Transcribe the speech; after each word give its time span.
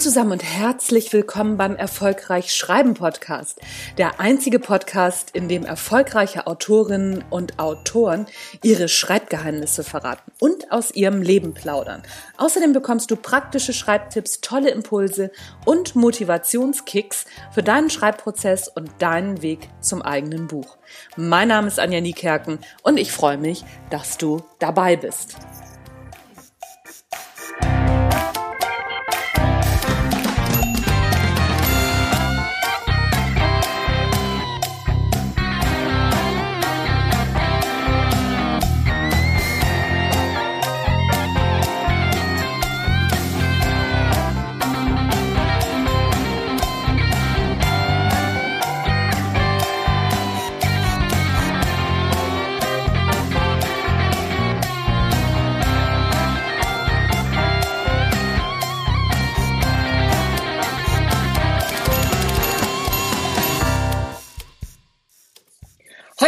Zusammen 0.00 0.32
und 0.32 0.42
herzlich 0.42 1.12
willkommen 1.12 1.58
beim 1.58 1.76
Erfolgreich 1.76 2.54
Schreiben 2.54 2.94
Podcast. 2.94 3.60
Der 3.98 4.18
einzige 4.18 4.58
Podcast, 4.58 5.32
in 5.34 5.46
dem 5.46 5.66
erfolgreiche 5.66 6.46
Autorinnen 6.46 7.22
und 7.28 7.58
Autoren 7.58 8.24
ihre 8.62 8.88
Schreibgeheimnisse 8.88 9.84
verraten 9.84 10.32
und 10.40 10.72
aus 10.72 10.90
ihrem 10.90 11.20
Leben 11.20 11.52
plaudern. 11.52 12.02
Außerdem 12.38 12.72
bekommst 12.72 13.10
du 13.10 13.16
praktische 13.16 13.74
Schreibtipps, 13.74 14.40
tolle 14.40 14.70
Impulse 14.70 15.32
und 15.66 15.94
Motivationskicks 15.94 17.26
für 17.52 17.62
deinen 17.62 17.90
Schreibprozess 17.90 18.68
und 18.68 18.90
deinen 19.00 19.42
Weg 19.42 19.68
zum 19.82 20.00
eigenen 20.00 20.46
Buch. 20.46 20.78
Mein 21.16 21.48
Name 21.48 21.68
ist 21.68 21.78
Anja 21.78 22.00
Niekerken 22.00 22.58
und 22.82 22.96
ich 22.96 23.12
freue 23.12 23.36
mich, 23.36 23.66
dass 23.90 24.16
du 24.16 24.42
dabei 24.60 24.96
bist. 24.96 25.36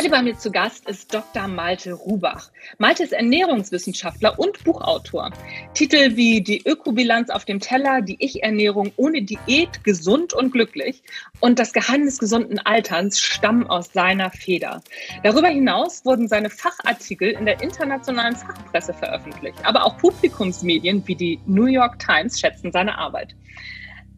Heute 0.02 0.10
bei 0.10 0.22
mir 0.22 0.36
zu 0.36 0.50
Gast 0.50 0.88
ist 0.88 1.14
Dr. 1.14 1.46
Malte 1.46 1.92
Rubach. 1.92 2.50
Malte 2.78 3.04
ist 3.04 3.12
Ernährungswissenschaftler 3.12 4.36
und 4.36 4.64
Buchautor. 4.64 5.30
Titel 5.74 6.16
wie 6.16 6.40
Die 6.40 6.60
Ökobilanz 6.66 7.30
auf 7.30 7.44
dem 7.44 7.60
Teller, 7.60 8.02
die 8.02 8.16
Ich-Ernährung 8.18 8.90
ohne 8.96 9.22
Diät, 9.22 9.84
gesund 9.84 10.34
und 10.34 10.50
glücklich 10.50 11.04
und 11.38 11.60
das 11.60 11.72
Geheimnis 11.72 12.18
gesunden 12.18 12.58
Alterns 12.58 13.20
stammen 13.20 13.68
aus 13.68 13.92
seiner 13.92 14.32
Feder. 14.32 14.82
Darüber 15.22 15.46
hinaus 15.46 16.04
wurden 16.04 16.26
seine 16.26 16.50
Fachartikel 16.50 17.30
in 17.30 17.46
der 17.46 17.62
internationalen 17.62 18.34
Fachpresse 18.34 18.94
veröffentlicht, 18.94 19.64
aber 19.64 19.84
auch 19.84 19.98
Publikumsmedien 19.98 21.06
wie 21.06 21.14
die 21.14 21.38
New 21.46 21.66
York 21.66 22.00
Times 22.00 22.40
schätzen 22.40 22.72
seine 22.72 22.98
Arbeit. 22.98 23.36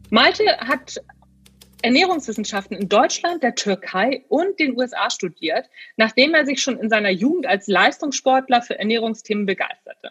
Malte 0.09 0.45
hat 0.59 0.99
Ernährungswissenschaften 1.85 2.75
in 2.75 2.89
Deutschland, 2.89 3.43
der 3.43 3.53
Türkei 3.53 4.25
und 4.27 4.59
den 4.59 4.75
USA 4.75 5.11
studiert, 5.11 5.69
nachdem 5.97 6.33
er 6.33 6.43
sich 6.43 6.59
schon 6.59 6.79
in 6.79 6.89
seiner 6.89 7.11
Jugend 7.11 7.45
als 7.45 7.67
Leistungssportler 7.67 8.63
für 8.63 8.79
Ernährungsthemen 8.79 9.45
begeisterte. 9.45 10.09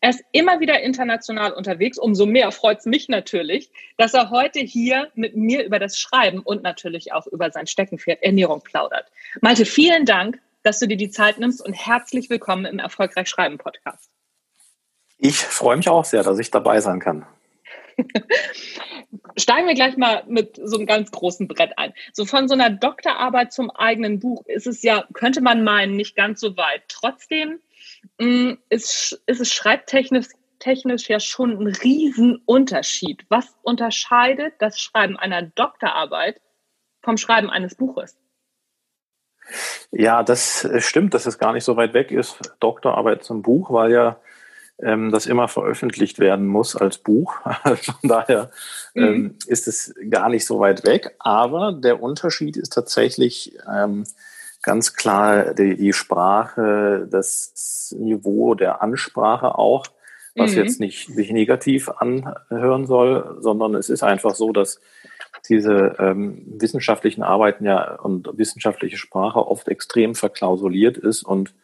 Er 0.00 0.10
ist 0.10 0.24
immer 0.32 0.58
wieder 0.58 0.80
international 0.80 1.52
unterwegs. 1.52 1.96
Umso 1.96 2.26
mehr 2.26 2.50
freut 2.50 2.80
es 2.80 2.86
mich 2.86 3.08
natürlich, 3.08 3.70
dass 3.96 4.14
er 4.14 4.30
heute 4.30 4.58
hier 4.58 5.12
mit 5.14 5.36
mir 5.36 5.64
über 5.64 5.78
das 5.78 5.96
Schreiben 5.96 6.40
und 6.40 6.64
natürlich 6.64 7.12
auch 7.12 7.28
über 7.28 7.52
sein 7.52 7.68
Steckenpferd 7.68 8.20
Ernährung 8.24 8.62
plaudert. 8.62 9.06
Malte, 9.40 9.64
vielen 9.64 10.06
Dank, 10.06 10.40
dass 10.64 10.80
du 10.80 10.88
dir 10.88 10.96
die 10.96 11.10
Zeit 11.10 11.38
nimmst 11.38 11.64
und 11.64 11.72
herzlich 11.72 12.30
willkommen 12.30 12.64
im 12.64 12.80
Erfolgreich 12.80 13.28
Schreiben 13.28 13.58
Podcast. 13.58 14.10
Ich 15.18 15.36
freue 15.36 15.76
mich 15.76 15.88
auch 15.88 16.04
sehr, 16.04 16.24
dass 16.24 16.40
ich 16.40 16.50
dabei 16.50 16.80
sein 16.80 16.98
kann. 16.98 17.24
Steigen 19.36 19.66
wir 19.66 19.74
gleich 19.74 19.96
mal 19.96 20.24
mit 20.26 20.60
so 20.62 20.76
einem 20.76 20.86
ganz 20.86 21.10
großen 21.10 21.48
Brett 21.48 21.78
ein. 21.78 21.92
So 22.12 22.24
von 22.24 22.48
so 22.48 22.54
einer 22.54 22.70
Doktorarbeit 22.70 23.52
zum 23.52 23.70
eigenen 23.70 24.18
Buch 24.18 24.44
ist 24.46 24.66
es 24.66 24.82
ja, 24.82 25.06
könnte 25.14 25.40
man 25.40 25.64
meinen, 25.64 25.96
nicht 25.96 26.16
ganz 26.16 26.40
so 26.40 26.56
weit. 26.56 26.82
Trotzdem 26.88 27.60
mm, 28.18 28.52
ist, 28.68 29.22
ist 29.26 29.40
es 29.40 29.52
schreibtechnisch 29.52 30.26
technisch 30.58 31.08
ja 31.08 31.20
schon 31.20 31.52
ein 31.52 31.66
Riesenunterschied. 31.66 33.26
Was 33.28 33.54
unterscheidet 33.62 34.54
das 34.58 34.80
Schreiben 34.80 35.16
einer 35.16 35.42
Doktorarbeit 35.42 36.40
vom 37.02 37.16
Schreiben 37.16 37.50
eines 37.50 37.74
Buches? 37.74 38.16
Ja, 39.92 40.22
das 40.22 40.68
stimmt, 40.78 41.14
dass 41.14 41.26
es 41.26 41.38
gar 41.38 41.52
nicht 41.52 41.64
so 41.64 41.76
weit 41.76 41.94
weg 41.94 42.10
ist, 42.10 42.40
Doktorarbeit 42.58 43.22
zum 43.22 43.42
Buch, 43.42 43.70
weil 43.70 43.92
ja 43.92 44.18
ähm, 44.82 45.10
das 45.10 45.26
immer 45.26 45.48
veröffentlicht 45.48 46.18
werden 46.18 46.46
muss 46.46 46.76
als 46.76 46.98
Buch. 46.98 47.34
Von 47.62 48.08
daher 48.08 48.50
mhm. 48.94 49.04
ähm, 49.04 49.34
ist 49.46 49.68
es 49.68 49.94
gar 50.10 50.28
nicht 50.28 50.46
so 50.46 50.60
weit 50.60 50.84
weg. 50.84 51.14
Aber 51.18 51.72
der 51.72 52.02
Unterschied 52.02 52.56
ist 52.56 52.72
tatsächlich 52.72 53.56
ähm, 53.72 54.04
ganz 54.62 54.94
klar 54.94 55.54
die, 55.54 55.76
die 55.76 55.92
Sprache, 55.92 57.06
das 57.10 57.94
Niveau 57.98 58.54
der 58.54 58.82
Ansprache 58.82 59.56
auch, 59.56 59.86
was 60.34 60.52
mhm. 60.52 60.58
jetzt 60.58 60.80
nicht 60.80 61.08
sich 61.08 61.30
negativ 61.30 61.88
anhören 61.88 62.86
soll, 62.86 63.38
sondern 63.40 63.74
es 63.74 63.88
ist 63.88 64.02
einfach 64.02 64.34
so, 64.34 64.52
dass 64.52 64.80
diese 65.48 65.96
ähm, 65.98 66.42
wissenschaftlichen 66.58 67.22
Arbeiten 67.22 67.64
ja 67.64 67.94
und 67.94 68.28
wissenschaftliche 68.36 68.96
Sprache 68.96 69.46
oft 69.46 69.68
extrem 69.68 70.14
verklausuliert 70.14 70.98
ist 70.98 71.22
und 71.22 71.54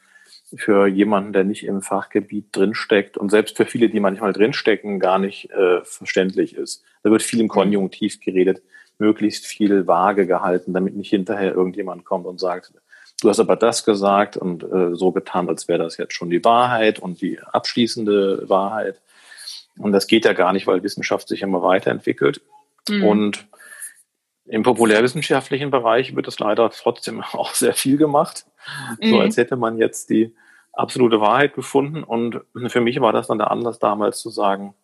für 0.55 0.87
jemanden, 0.87 1.33
der 1.33 1.45
nicht 1.45 1.65
im 1.65 1.83
Fachgebiet 1.83 2.47
drinsteckt 2.53 3.17
und 3.17 3.31
selbst 3.31 3.57
für 3.57 3.65
viele, 3.65 3.89
die 3.89 4.01
manchmal 4.01 4.33
drinstecken, 4.33 5.01
gar 5.01 5.19
nicht 5.19 5.51
äh, 5.51 5.83
verständlich 5.85 6.55
ist. 6.57 6.85
Da 7.03 7.11
wird 7.11 7.23
viel 7.23 7.41
im 7.41 7.47
mhm. 7.47 7.51
Konjunktiv 7.51 8.21
geredet, 8.21 8.63
möglichst 8.99 9.47
viel 9.47 9.87
vage 9.87 10.27
gehalten, 10.27 10.73
damit 10.73 10.97
nicht 10.97 11.11
hinterher 11.11 11.55
irgendjemand 11.55 12.05
kommt 12.05 12.27
und 12.27 12.39
sagt, 12.39 12.73
du 13.21 13.29
hast 13.29 13.41
aber 13.41 13.57
das 13.57 13.85
gesagt 13.85 14.37
und 14.37 14.63
äh, 14.63 14.95
so 14.95 15.13
getan, 15.13 15.49
als 15.49 15.69
wäre 15.69 15.83
das 15.83 15.97
jetzt 15.97 16.15
schon 16.15 16.31
die 16.31 16.45
Wahrheit 16.45 16.99
und 16.99 17.21
die 17.21 17.41
abschließende 17.41 18.49
Wahrheit. 18.49 19.01
Und 19.79 19.93
das 19.93 20.07
geht 20.07 20.25
ja 20.25 20.35
gar 20.35 20.53
nicht, 20.53 20.67
weil 20.67 20.83
Wissenschaft 20.83 21.29
sich 21.29 21.43
immer 21.43 21.63
weiterentwickelt. 21.63 22.43
Mhm. 22.89 23.05
Und 23.05 23.47
im 24.47 24.63
populärwissenschaftlichen 24.63 25.71
Bereich 25.71 26.17
wird 26.17 26.29
es 26.29 26.39
leider 26.39 26.71
trotzdem 26.71 27.23
auch 27.33 27.55
sehr 27.55 27.75
viel 27.75 27.97
gemacht. 27.97 28.47
Mhm. 29.01 29.11
So 29.11 29.21
als 29.21 29.37
hätte 29.37 29.57
man 29.57 29.79
jetzt 29.79 30.11
die 30.11 30.35
absolute 30.73 31.21
Wahrheit 31.21 31.55
gefunden. 31.55 32.03
Und 32.03 32.41
für 32.69 32.81
mich 32.81 33.01
war 33.01 33.13
das 33.13 33.29
dann 33.29 33.39
der 33.39 33.51
Anlass 33.51 33.79
damals 33.79 34.21
zu 34.21 34.31
sagen, 34.31 34.75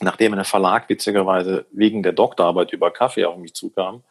nachdem 0.00 0.34
ein 0.34 0.44
Verlag 0.44 0.88
witzigerweise 0.88 1.66
wegen 1.72 2.02
der 2.02 2.12
Doktorarbeit 2.12 2.72
über 2.72 2.90
Kaffee 2.90 3.24
auf 3.24 3.38
mich 3.38 3.54
zukam, 3.54 4.02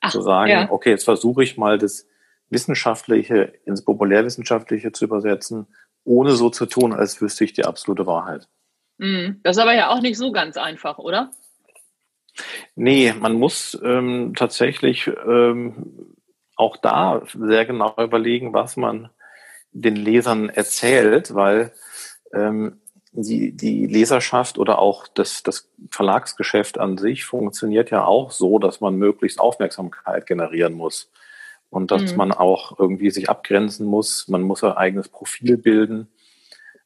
Ach, 0.00 0.10
zu 0.10 0.22
sagen, 0.22 0.50
ja. 0.50 0.70
okay, 0.70 0.90
jetzt 0.90 1.04
versuche 1.04 1.42
ich 1.42 1.56
mal 1.56 1.78
das 1.78 2.06
Wissenschaftliche 2.50 3.52
ins 3.64 3.84
Populärwissenschaftliche 3.84 4.92
zu 4.92 5.04
übersetzen, 5.04 5.66
ohne 6.04 6.32
so 6.32 6.48
zu 6.48 6.66
tun, 6.66 6.92
als 6.94 7.20
wüsste 7.20 7.44
ich 7.44 7.52
die 7.52 7.64
absolute 7.64 8.06
Wahrheit. 8.06 8.48
Mhm. 8.98 9.40
Das 9.42 9.56
ist 9.56 9.62
aber 9.62 9.74
ja 9.74 9.90
auch 9.90 10.00
nicht 10.00 10.16
so 10.16 10.32
ganz 10.32 10.56
einfach, 10.56 10.98
oder? 10.98 11.30
Nee, 12.74 13.12
man 13.18 13.34
muss 13.34 13.78
ähm, 13.82 14.34
tatsächlich 14.36 15.10
ähm, 15.26 16.14
auch 16.56 16.76
da 16.76 17.22
sehr 17.34 17.66
genau 17.66 17.94
überlegen, 17.98 18.52
was 18.52 18.76
man 18.76 19.10
den 19.72 19.96
Lesern 19.96 20.48
erzählt, 20.48 21.34
weil 21.34 21.72
ähm, 22.32 22.80
die, 23.12 23.52
die 23.52 23.86
Leserschaft 23.86 24.58
oder 24.58 24.78
auch 24.78 25.08
das, 25.08 25.42
das 25.42 25.68
Verlagsgeschäft 25.90 26.78
an 26.78 26.98
sich 26.98 27.24
funktioniert 27.24 27.90
ja 27.90 28.04
auch 28.04 28.30
so, 28.30 28.58
dass 28.58 28.80
man 28.80 28.96
möglichst 28.96 29.40
Aufmerksamkeit 29.40 30.26
generieren 30.26 30.74
muss 30.74 31.10
und 31.70 31.90
dass 31.90 32.12
mhm. 32.12 32.18
man 32.18 32.32
auch 32.32 32.78
irgendwie 32.78 33.10
sich 33.10 33.28
abgrenzen 33.28 33.86
muss. 33.86 34.28
Man 34.28 34.42
muss 34.42 34.62
ein 34.64 34.72
eigenes 34.72 35.08
Profil 35.08 35.56
bilden. 35.56 36.08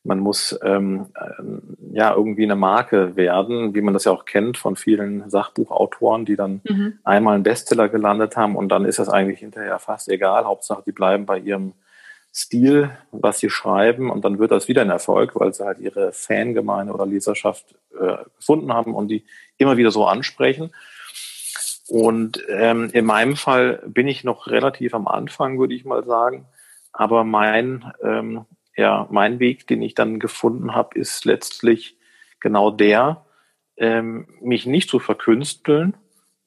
Man 0.04 0.18
muss 0.18 0.58
ähm, 0.64 1.06
äh, 1.14 1.96
ja 1.96 2.14
irgendwie 2.14 2.42
eine 2.42 2.56
Marke 2.56 3.14
werden, 3.14 3.74
wie 3.74 3.80
man 3.80 3.94
das 3.94 4.04
ja 4.04 4.12
auch 4.12 4.24
kennt 4.24 4.58
von 4.58 4.74
vielen 4.74 5.30
Sachbuchautoren, 5.30 6.24
die 6.24 6.36
dann 6.36 6.60
mhm. 6.64 6.98
einmal 7.04 7.34
einen 7.34 7.44
Bestseller 7.44 7.88
gelandet 7.88 8.36
haben 8.36 8.56
und 8.56 8.68
dann 8.68 8.84
ist 8.84 8.98
das 8.98 9.08
eigentlich 9.08 9.40
hinterher 9.40 9.78
fast 9.78 10.08
egal. 10.08 10.44
Hauptsache, 10.44 10.82
die 10.84 10.92
bleiben 10.92 11.24
bei 11.24 11.38
ihrem 11.38 11.74
Stil, 12.34 12.90
was 13.10 13.38
sie 13.38 13.50
schreiben 13.50 14.10
und 14.10 14.24
dann 14.24 14.38
wird 14.38 14.50
das 14.50 14.66
wieder 14.66 14.82
ein 14.82 14.90
Erfolg, 14.90 15.38
weil 15.38 15.52
sie 15.52 15.64
halt 15.64 15.78
ihre 15.78 16.12
Fangemeinde 16.12 16.92
oder 16.92 17.06
Leserschaft 17.06 17.74
äh, 17.98 18.16
gefunden 18.36 18.72
haben 18.72 18.94
und 18.94 19.08
die 19.08 19.24
immer 19.58 19.76
wieder 19.76 19.90
so 19.90 20.06
ansprechen. 20.06 20.72
Und 21.88 22.42
ähm, 22.48 22.88
in 22.92 23.04
meinem 23.04 23.36
Fall 23.36 23.82
bin 23.86 24.08
ich 24.08 24.24
noch 24.24 24.46
relativ 24.46 24.94
am 24.94 25.06
Anfang, 25.06 25.58
würde 25.58 25.74
ich 25.74 25.84
mal 25.84 26.04
sagen. 26.04 26.46
Aber 26.92 27.22
mein, 27.24 27.92
ähm, 28.02 28.46
ja, 28.76 29.06
mein 29.10 29.38
Weg, 29.38 29.66
den 29.66 29.82
ich 29.82 29.94
dann 29.94 30.18
gefunden 30.18 30.74
habe, 30.74 30.98
ist 30.98 31.24
letztlich 31.24 31.96
genau 32.40 32.70
der, 32.70 33.24
ähm, 33.76 34.28
mich 34.40 34.66
nicht 34.66 34.88
zu 34.88 34.98
verkünsteln 34.98 35.94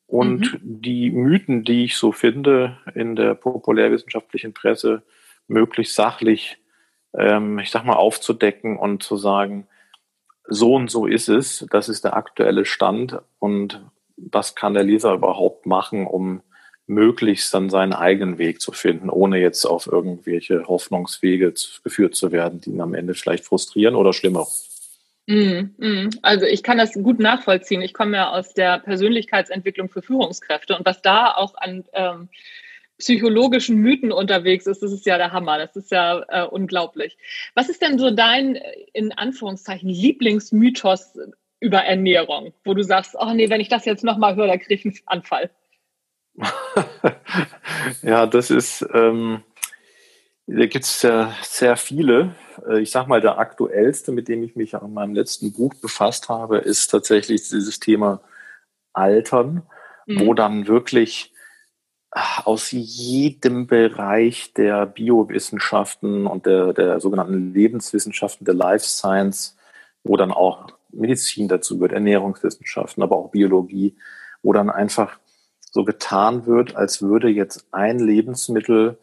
und 0.07 0.53
mhm. 0.53 0.81
die 0.81 1.11
Mythen, 1.11 1.63
die 1.63 1.85
ich 1.85 1.97
so 1.97 2.11
finde 2.11 2.77
in 2.93 3.15
der 3.15 3.35
populärwissenschaftlichen 3.35 4.53
Presse, 4.53 5.03
möglichst 5.47 5.95
sachlich, 5.95 6.57
ähm, 7.17 7.59
ich 7.59 7.71
sag 7.71 7.85
mal, 7.85 7.95
aufzudecken 7.95 8.77
und 8.77 9.03
zu 9.03 9.17
sagen, 9.17 9.67
so 10.47 10.75
und 10.75 10.91
so 10.91 11.07
ist 11.07 11.27
es, 11.27 11.65
das 11.71 11.89
ist 11.89 12.03
der 12.03 12.15
aktuelle 12.15 12.65
Stand 12.65 13.19
und 13.39 13.83
was 14.17 14.55
kann 14.55 14.73
der 14.73 14.83
Leser 14.83 15.13
überhaupt 15.13 15.65
machen, 15.65 16.05
um 16.05 16.41
möglichst 16.87 17.53
dann 17.53 17.69
seinen 17.69 17.93
eigenen 17.93 18.37
Weg 18.37 18.61
zu 18.61 18.71
finden, 18.71 19.09
ohne 19.09 19.39
jetzt 19.39 19.65
auf 19.65 19.87
irgendwelche 19.87 20.67
Hoffnungswege 20.67 21.53
geführt 21.83 22.15
zu 22.15 22.31
werden, 22.31 22.61
die 22.61 22.71
ihn 22.71 22.81
am 22.81 22.93
Ende 22.93 23.15
vielleicht 23.15 23.45
frustrieren 23.45 23.95
oder 23.95 24.13
schlimmer. 24.13 24.47
Mm, 25.27 25.71
mm. 25.77 26.09
Also 26.21 26.45
ich 26.45 26.61
kann 26.61 26.77
das 26.77 26.93
gut 26.93 27.19
nachvollziehen. 27.19 27.81
Ich 27.81 27.93
komme 27.93 28.17
ja 28.17 28.31
aus 28.31 28.53
der 28.53 28.79
Persönlichkeitsentwicklung 28.79 29.89
für 29.89 30.03
Führungskräfte 30.03 30.77
und 30.77 30.85
was 30.85 31.01
da 31.01 31.33
auch 31.33 31.55
an 31.55 31.83
ähm, 31.93 32.29
psychologischen 32.97 33.77
Mythen 33.77 34.11
unterwegs 34.11 34.67
ist, 34.67 34.81
das 34.81 34.91
ist 34.91 35.05
ja 35.05 35.17
der 35.17 35.31
Hammer. 35.31 35.57
Das 35.57 35.75
ist 35.75 35.91
ja 35.91 36.23
äh, 36.29 36.47
unglaublich. 36.47 37.17
Was 37.55 37.69
ist 37.69 37.81
denn 37.81 37.97
so 37.97 38.11
dein, 38.11 38.59
in 38.93 39.11
Anführungszeichen, 39.11 39.89
Lieblingsmythos 39.89 41.17
über 41.59 41.79
Ernährung, 41.79 42.53
wo 42.63 42.73
du 42.73 42.83
sagst, 42.83 43.15
oh 43.19 43.33
nee, 43.33 43.49
wenn 43.49 43.61
ich 43.61 43.69
das 43.69 43.85
jetzt 43.85 44.03
nochmal 44.03 44.35
höre, 44.35 44.47
da 44.47 44.57
kriege 44.57 44.75
ich 44.75 44.85
einen 44.85 45.07
Anfall? 45.07 45.49
ja, 48.01 48.25
das 48.25 48.49
ist, 48.49 48.85
ähm, 48.93 49.43
da 50.47 50.65
gibt 50.65 50.85
es 50.85 51.01
ja 51.01 51.33
sehr 51.41 51.77
viele. 51.77 52.35
Äh, 52.67 52.81
ich 52.81 52.91
sage 52.91 53.09
mal, 53.09 53.21
der 53.21 53.37
aktuellste, 53.37 54.11
mit 54.11 54.27
dem 54.27 54.43
ich 54.43 54.55
mich 54.55 54.75
an 54.75 54.93
meinem 54.93 55.15
letzten 55.15 55.53
Buch 55.53 55.73
befasst 55.81 56.29
habe, 56.29 56.57
ist 56.57 56.87
tatsächlich 56.87 57.47
dieses 57.49 57.79
Thema 57.79 58.21
Altern, 58.93 59.63
mhm. 60.05 60.19
wo 60.19 60.33
dann 60.33 60.67
wirklich 60.67 61.31
aus 62.45 62.71
jedem 62.71 63.67
Bereich 63.67 64.53
der 64.53 64.85
Biowissenschaften 64.85 66.27
und 66.27 66.45
der, 66.45 66.71
der 66.71 67.01
sogenannten 67.01 67.53
Lebenswissenschaften, 67.53 68.45
der 68.45 68.53
Life 68.53 68.85
Science, 68.85 69.57
wo 70.03 70.15
dann 70.15 70.31
auch 70.31 70.67
Medizin 70.91 71.49
dazu 71.49 71.81
wird, 71.81 71.91
Ernährungswissenschaften, 71.91 73.03
aber 73.03 73.17
auch 73.17 73.31
Biologie, 73.31 73.97
wo 74.43 74.53
dann 74.53 74.69
einfach 74.69 75.19
so 75.75 75.83
getan 75.83 76.45
wird, 76.45 76.77
als 76.77 77.01
würde 77.01 77.27
jetzt 77.27 77.67
ein 77.71 77.99
Lebensmittel 77.99 78.97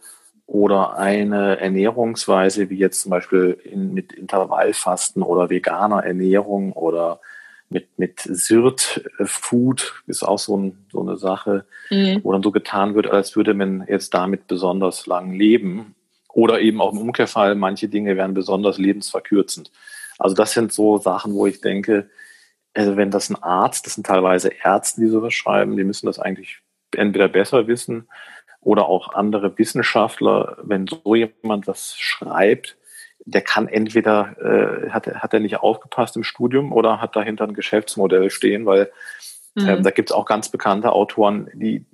oder 0.46 0.96
eine 0.96 1.60
Ernährungsweise, 1.60 2.70
wie 2.70 2.78
jetzt 2.78 3.02
zum 3.02 3.10
Beispiel 3.10 3.58
in, 3.62 3.92
mit 3.92 4.14
Intervallfasten 4.14 5.22
oder 5.22 5.50
veganer 5.50 6.02
Ernährung 6.02 6.72
oder 6.72 7.20
mit, 7.68 7.98
mit 7.98 8.20
Sirt 8.20 9.04
Food 9.22 10.02
ist 10.06 10.22
auch 10.22 10.38
so, 10.38 10.56
ein, 10.56 10.86
so 10.90 11.02
eine 11.02 11.18
Sache, 11.18 11.66
mhm. 11.90 12.20
wo 12.22 12.32
dann 12.32 12.42
so 12.42 12.52
getan 12.52 12.94
wird, 12.94 13.06
als 13.06 13.36
würde 13.36 13.52
man 13.52 13.84
jetzt 13.86 14.14
damit 14.14 14.46
besonders 14.46 15.06
lang 15.06 15.34
leben. 15.34 15.94
Oder 16.32 16.62
eben 16.62 16.80
auch 16.80 16.92
im 16.92 16.98
Umkehrfall, 16.98 17.54
manche 17.54 17.88
Dinge 17.88 18.16
werden 18.16 18.32
besonders 18.32 18.78
lebensverkürzend. 18.78 19.70
Also 20.18 20.34
das 20.34 20.52
sind 20.52 20.72
so 20.72 20.96
Sachen, 20.96 21.34
wo 21.34 21.46
ich 21.46 21.60
denke, 21.60 22.08
also 22.74 22.96
wenn 22.96 23.10
das 23.10 23.30
ein 23.30 23.42
Arzt, 23.42 23.86
das 23.86 23.94
sind 23.94 24.06
teilweise 24.06 24.50
Ärzte, 24.62 25.00
die 25.00 25.08
sowas 25.08 25.34
schreiben, 25.34 25.76
die 25.76 25.84
müssen 25.84 26.06
das 26.06 26.18
eigentlich 26.18 26.60
entweder 26.94 27.28
besser 27.28 27.66
wissen 27.66 28.08
oder 28.60 28.86
auch 28.86 29.14
andere 29.14 29.58
Wissenschaftler, 29.58 30.56
wenn 30.62 30.86
so 30.86 31.14
jemand 31.14 31.66
was 31.66 31.96
schreibt, 31.98 32.76
der 33.24 33.42
kann 33.42 33.68
entweder, 33.68 34.36
äh, 34.40 34.90
hat, 34.90 35.06
hat 35.06 35.34
er 35.34 35.40
nicht 35.40 35.58
aufgepasst 35.58 36.16
im 36.16 36.24
Studium 36.24 36.72
oder 36.72 37.00
hat 37.00 37.14
dahinter 37.14 37.44
ein 37.44 37.54
Geschäftsmodell 37.54 38.30
stehen, 38.30 38.66
weil 38.66 38.90
mhm. 39.54 39.68
ähm, 39.68 39.82
da 39.82 39.90
gibt 39.90 40.10
es 40.10 40.16
auch 40.16 40.26
ganz 40.26 40.48
bekannte 40.48 40.92
Autoren, 40.92 41.48
die 41.54 41.84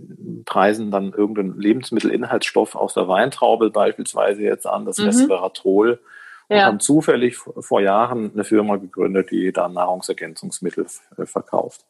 preisen 0.44 0.90
dann 0.90 1.12
irgendeinen 1.12 1.60
Lebensmittelinhaltsstoff 1.60 2.75
aus 2.75 2.94
der 2.94 3.08
Weintraube 3.08 3.70
beispielsweise 3.70 4.42
jetzt 4.42 4.66
an, 4.66 4.84
das 4.84 4.98
mhm. 4.98 5.06
Resveratrol, 5.06 6.00
und 6.49 6.56
ja. 6.56 6.65
haben 6.65 6.81
zufällig 6.81 7.37
vor 7.37 7.81
Jahren 7.81 8.33
eine 8.33 8.45
Firma 8.45 8.77
gegründet, 8.77 9.31
die 9.31 9.53
da 9.53 9.69
Nahrungsergänzungsmittel 9.69 10.87
verkauft. 11.25 11.85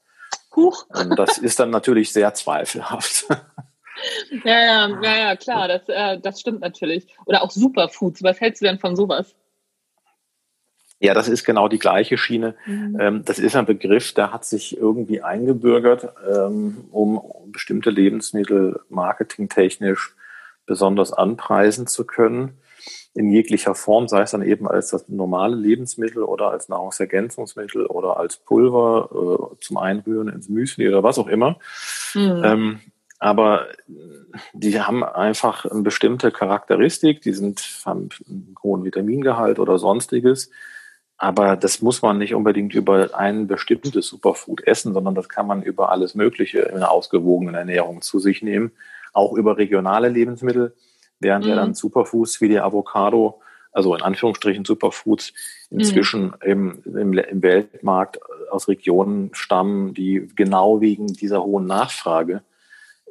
Huch. 0.57 0.87
Und 0.89 1.19
das 1.19 1.39
ist 1.39 1.61
dann 1.61 1.71
natürlich 1.71 2.13
sehr 2.13 2.35
zweifelhaft. 2.35 3.27
Ja, 4.45 4.61
ja, 4.61 4.89
ja, 5.03 5.17
ja 5.17 5.37
klar, 5.37 5.67
das, 5.67 5.83
äh, 5.89 6.21
das 6.21 6.41
stimmt 6.41 6.61
natürlich. 6.61 7.07
Oder 7.27 7.43
auch 7.43 7.51
Superfoods. 7.51 8.23
Was 8.23 8.41
hältst 8.41 8.63
du 8.63 8.67
denn 8.67 8.79
von 8.79 8.95
sowas? 8.95 9.35
Ja, 11.01 11.15
das 11.15 11.29
ist 11.29 11.45
genau 11.45 11.69
die 11.69 11.79
gleiche 11.79 12.19
Schiene. 12.19 12.55
Mhm. 12.67 12.97
Ähm, 13.01 13.25
das 13.25 13.39
ist 13.39 13.55
ein 13.55 13.67
Begriff, 13.67 14.15
der 14.15 14.33
hat 14.33 14.45
sich 14.45 14.77
irgendwie 14.77 15.23
eingebürgert, 15.23 16.13
ähm, 16.29 16.85
um 16.91 17.23
bestimmte 17.47 17.91
Lebensmittel 17.91 18.81
marketingtechnisch 18.89 20.15
besonders 20.67 21.13
anpreisen 21.13 21.87
zu 21.87 22.05
können. 22.05 22.59
In 23.19 23.31
jeglicher 23.31 23.75
Form, 23.75 24.07
sei 24.07 24.23
es 24.23 24.31
dann 24.31 24.43
eben 24.43 24.69
als 24.69 24.91
das 24.91 25.09
normale 25.09 25.57
Lebensmittel 25.57 26.23
oder 26.23 26.51
als 26.51 26.69
Nahrungsergänzungsmittel 26.69 27.87
oder 27.87 28.17
als 28.17 28.37
Pulver 28.37 29.09
äh, 29.11 29.57
zum 29.61 29.77
Einrühren 29.77 30.29
ins 30.29 30.49
Müsli 30.49 30.89
oder 30.89 31.03
was 31.03 31.19
auch 31.19 31.27
immer. 31.27 31.59
Mhm. 32.15 32.43
Ähm, 32.45 32.81
aber 33.19 33.67
die 34.53 34.81
haben 34.81 35.03
einfach 35.03 35.65
eine 35.65 35.83
bestimmte 35.83 36.31
Charakteristik, 36.31 37.21
die 37.21 37.33
sind, 37.33 37.61
haben 37.85 38.11
einen 38.29 38.55
hohen 38.63 38.85
Vitamingehalt 38.85 39.59
oder 39.59 39.79
sonstiges. 39.79 40.51
Aber 41.17 41.57
das 41.57 41.83
muss 41.83 42.01
man 42.01 42.19
nicht 42.19 42.35
unbedingt 42.37 42.75
über 42.75 43.19
ein 43.19 43.49
bestimmtes 43.49 44.07
Superfood 44.07 44.65
essen, 44.69 44.95
sondern 44.95 45.17
das 45.17 45.29
kann 45.29 45.49
man 45.49 45.63
über 45.63 45.91
alles 45.91 46.15
Mögliche 46.15 46.61
in 46.61 46.77
einer 46.77 46.93
ausgewogenen 46.93 47.57
Ernährung 47.57 48.03
zu 48.03 48.21
sich 48.21 48.41
nehmen. 48.41 48.71
Auch 49.13 49.33
über 49.33 49.59
regionale 49.59 50.09
Lebensmittel, 50.09 50.77
während 51.21 51.45
mhm. 51.45 51.51
ja 51.51 51.57
dann 51.57 51.75
Superfoods 51.75 52.41
wie 52.41 52.49
die 52.49 52.61
Avocado, 52.61 53.41
also 53.73 53.95
in 53.95 54.03
Anführungsstrichen 54.03 54.65
Superfoods, 54.65 55.33
inzwischen 55.71 56.27
mhm. 56.27 56.35
im, 56.43 56.83
im, 56.85 57.13
im 57.13 57.43
Weltmarkt 57.43 58.19
aus 58.51 58.69
Regionen 58.69 59.31
stammen, 59.35 59.95
die 59.95 60.29
genau 60.35 60.81
wegen 60.81 61.07
dieser 61.07 61.43
hohen 61.45 61.67
Nachfrage 61.67 62.43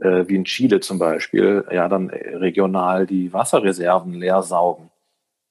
äh, 0.01 0.27
wie 0.27 0.35
in 0.35 0.45
Chile 0.45 0.79
zum 0.79 0.99
Beispiel, 0.99 1.65
ja, 1.71 1.87
dann 1.87 2.09
regional 2.09 3.05
die 3.05 3.33
Wasserreserven 3.33 4.13
leer 4.13 4.43
saugen. 4.43 4.89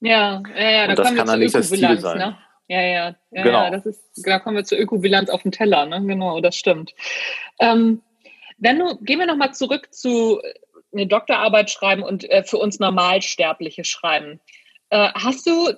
Ja, 0.00 0.42
ja, 0.54 0.70
ja. 0.70 0.84
Da 0.84 0.90
Und 0.90 0.98
das 0.98 1.14
kann 1.14 1.26
dann 1.26 1.38
nicht 1.38 1.54
das 1.54 1.68
Ziel 1.68 1.98
sein. 1.98 2.18
Ne? 2.18 2.38
Ja, 2.68 2.80
ja, 2.80 3.16
ja, 3.30 3.42
genau. 3.42 3.64
ja, 3.64 3.70
das 3.70 3.86
ist, 3.86 4.26
da 4.26 4.38
kommen 4.40 4.56
wir 4.56 4.64
zur 4.64 4.78
Ökobilanz 4.78 5.30
auf 5.30 5.42
dem 5.42 5.52
Teller, 5.52 5.86
ne? 5.86 6.04
Genau, 6.04 6.40
das 6.40 6.56
stimmt. 6.56 6.94
Ähm, 7.60 8.02
wenn 8.58 8.78
du, 8.78 8.96
gehen 9.02 9.20
wir 9.20 9.26
nochmal 9.26 9.54
zurück 9.54 9.92
zu 9.92 10.40
eine 10.96 11.06
Doktorarbeit 11.06 11.70
schreiben 11.70 12.02
und 12.02 12.28
äh, 12.30 12.42
für 12.42 12.58
uns 12.58 12.78
Normalsterbliche 12.78 13.84
schreiben. 13.84 14.40
Äh, 14.90 15.10
hast 15.14 15.46
du 15.46 15.72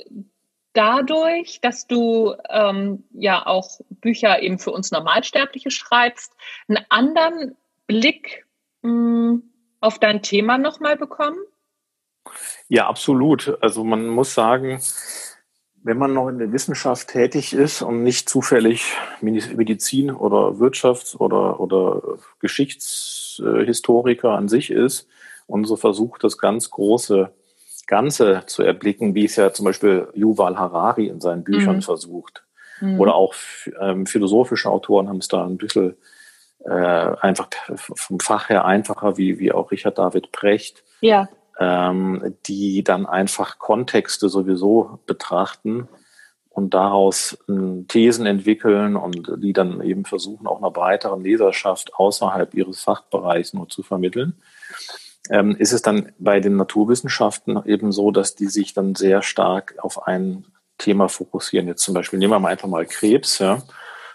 dadurch, 0.72 1.60
dass 1.60 1.86
du 1.86 2.34
ähm, 2.48 3.04
ja 3.12 3.46
auch 3.46 3.80
Bücher 3.90 4.42
eben 4.42 4.58
für 4.58 4.70
uns 4.70 4.90
Normalsterbliche 4.90 5.70
schreibst, 5.70 6.32
einen 6.68 6.84
anderen 6.88 7.56
Blick 7.86 8.46
mh, 8.82 9.40
auf 9.80 9.98
dein 9.98 10.22
Thema 10.22 10.58
nochmal 10.58 10.96
bekommen? 10.96 11.38
Ja, 12.68 12.86
absolut. 12.86 13.56
Also 13.62 13.84
man 13.84 14.06
muss 14.06 14.34
sagen, 14.34 14.80
wenn 15.82 15.98
man 15.98 16.12
noch 16.12 16.28
in 16.28 16.38
der 16.38 16.52
Wissenschaft 16.52 17.08
tätig 17.08 17.52
ist 17.52 17.82
und 17.82 18.02
nicht 18.02 18.28
zufällig 18.28 18.92
Medizin 19.20 20.10
oder 20.10 20.58
Wirtschafts- 20.58 21.16
oder, 21.16 21.60
oder 21.60 22.18
Geschichtshistoriker 22.40 24.30
an 24.30 24.48
sich 24.48 24.70
ist 24.70 25.08
und 25.46 25.64
so 25.64 25.76
versucht, 25.76 26.24
das 26.24 26.38
ganz 26.38 26.70
große 26.70 27.30
Ganze 27.86 28.42
zu 28.46 28.62
erblicken, 28.62 29.14
wie 29.14 29.24
es 29.24 29.36
ja 29.36 29.52
zum 29.52 29.64
Beispiel 29.64 30.08
Yuval 30.14 30.58
Harari 30.58 31.06
in 31.06 31.20
seinen 31.20 31.44
Büchern 31.44 31.76
mhm. 31.76 31.82
versucht. 31.82 32.44
Mhm. 32.80 33.00
Oder 33.00 33.14
auch 33.14 33.34
ähm, 33.80 34.06
philosophische 34.06 34.70
Autoren 34.70 35.08
haben 35.08 35.18
es 35.18 35.28
da 35.28 35.44
ein 35.46 35.56
bisschen 35.56 35.96
äh, 36.64 36.70
einfach 36.70 37.48
vom 37.70 38.20
Fach 38.20 38.50
her 38.50 38.64
einfacher, 38.64 39.16
wie, 39.16 39.38
wie 39.38 39.52
auch 39.52 39.70
Richard 39.70 39.98
David 39.98 40.32
Brecht, 40.32 40.84
ja. 41.00 41.28
Ähm, 41.58 42.36
die 42.46 42.84
dann 42.84 43.06
einfach 43.06 43.58
Kontexte 43.58 44.28
sowieso 44.28 45.00
betrachten 45.06 45.88
und 46.50 46.74
daraus 46.74 47.38
äh, 47.48 47.84
Thesen 47.86 48.26
entwickeln 48.26 48.96
und 48.96 49.32
die 49.38 49.52
dann 49.52 49.80
eben 49.80 50.04
versuchen, 50.04 50.46
auch 50.46 50.58
einer 50.58 50.70
breiteren 50.70 51.22
Leserschaft 51.22 51.94
außerhalb 51.94 52.54
ihres 52.54 52.82
Fachbereichs 52.82 53.54
nur 53.54 53.68
zu 53.68 53.82
vermitteln. 53.82 54.34
Ähm, 55.30 55.56
ist 55.56 55.72
es 55.72 55.82
dann 55.82 56.12
bei 56.18 56.40
den 56.40 56.56
Naturwissenschaften 56.56 57.60
eben 57.66 57.92
so, 57.92 58.10
dass 58.10 58.34
die 58.34 58.46
sich 58.46 58.72
dann 58.72 58.94
sehr 58.94 59.22
stark 59.22 59.74
auf 59.78 60.06
ein 60.06 60.44
Thema 60.78 61.08
fokussieren. 61.08 61.66
Jetzt 61.66 61.82
zum 61.82 61.94
Beispiel 61.94 62.18
nehmen 62.18 62.32
wir 62.32 62.40
mal 62.40 62.48
einfach 62.48 62.68
mal 62.68 62.86
Krebs, 62.86 63.38
ja. 63.40 63.62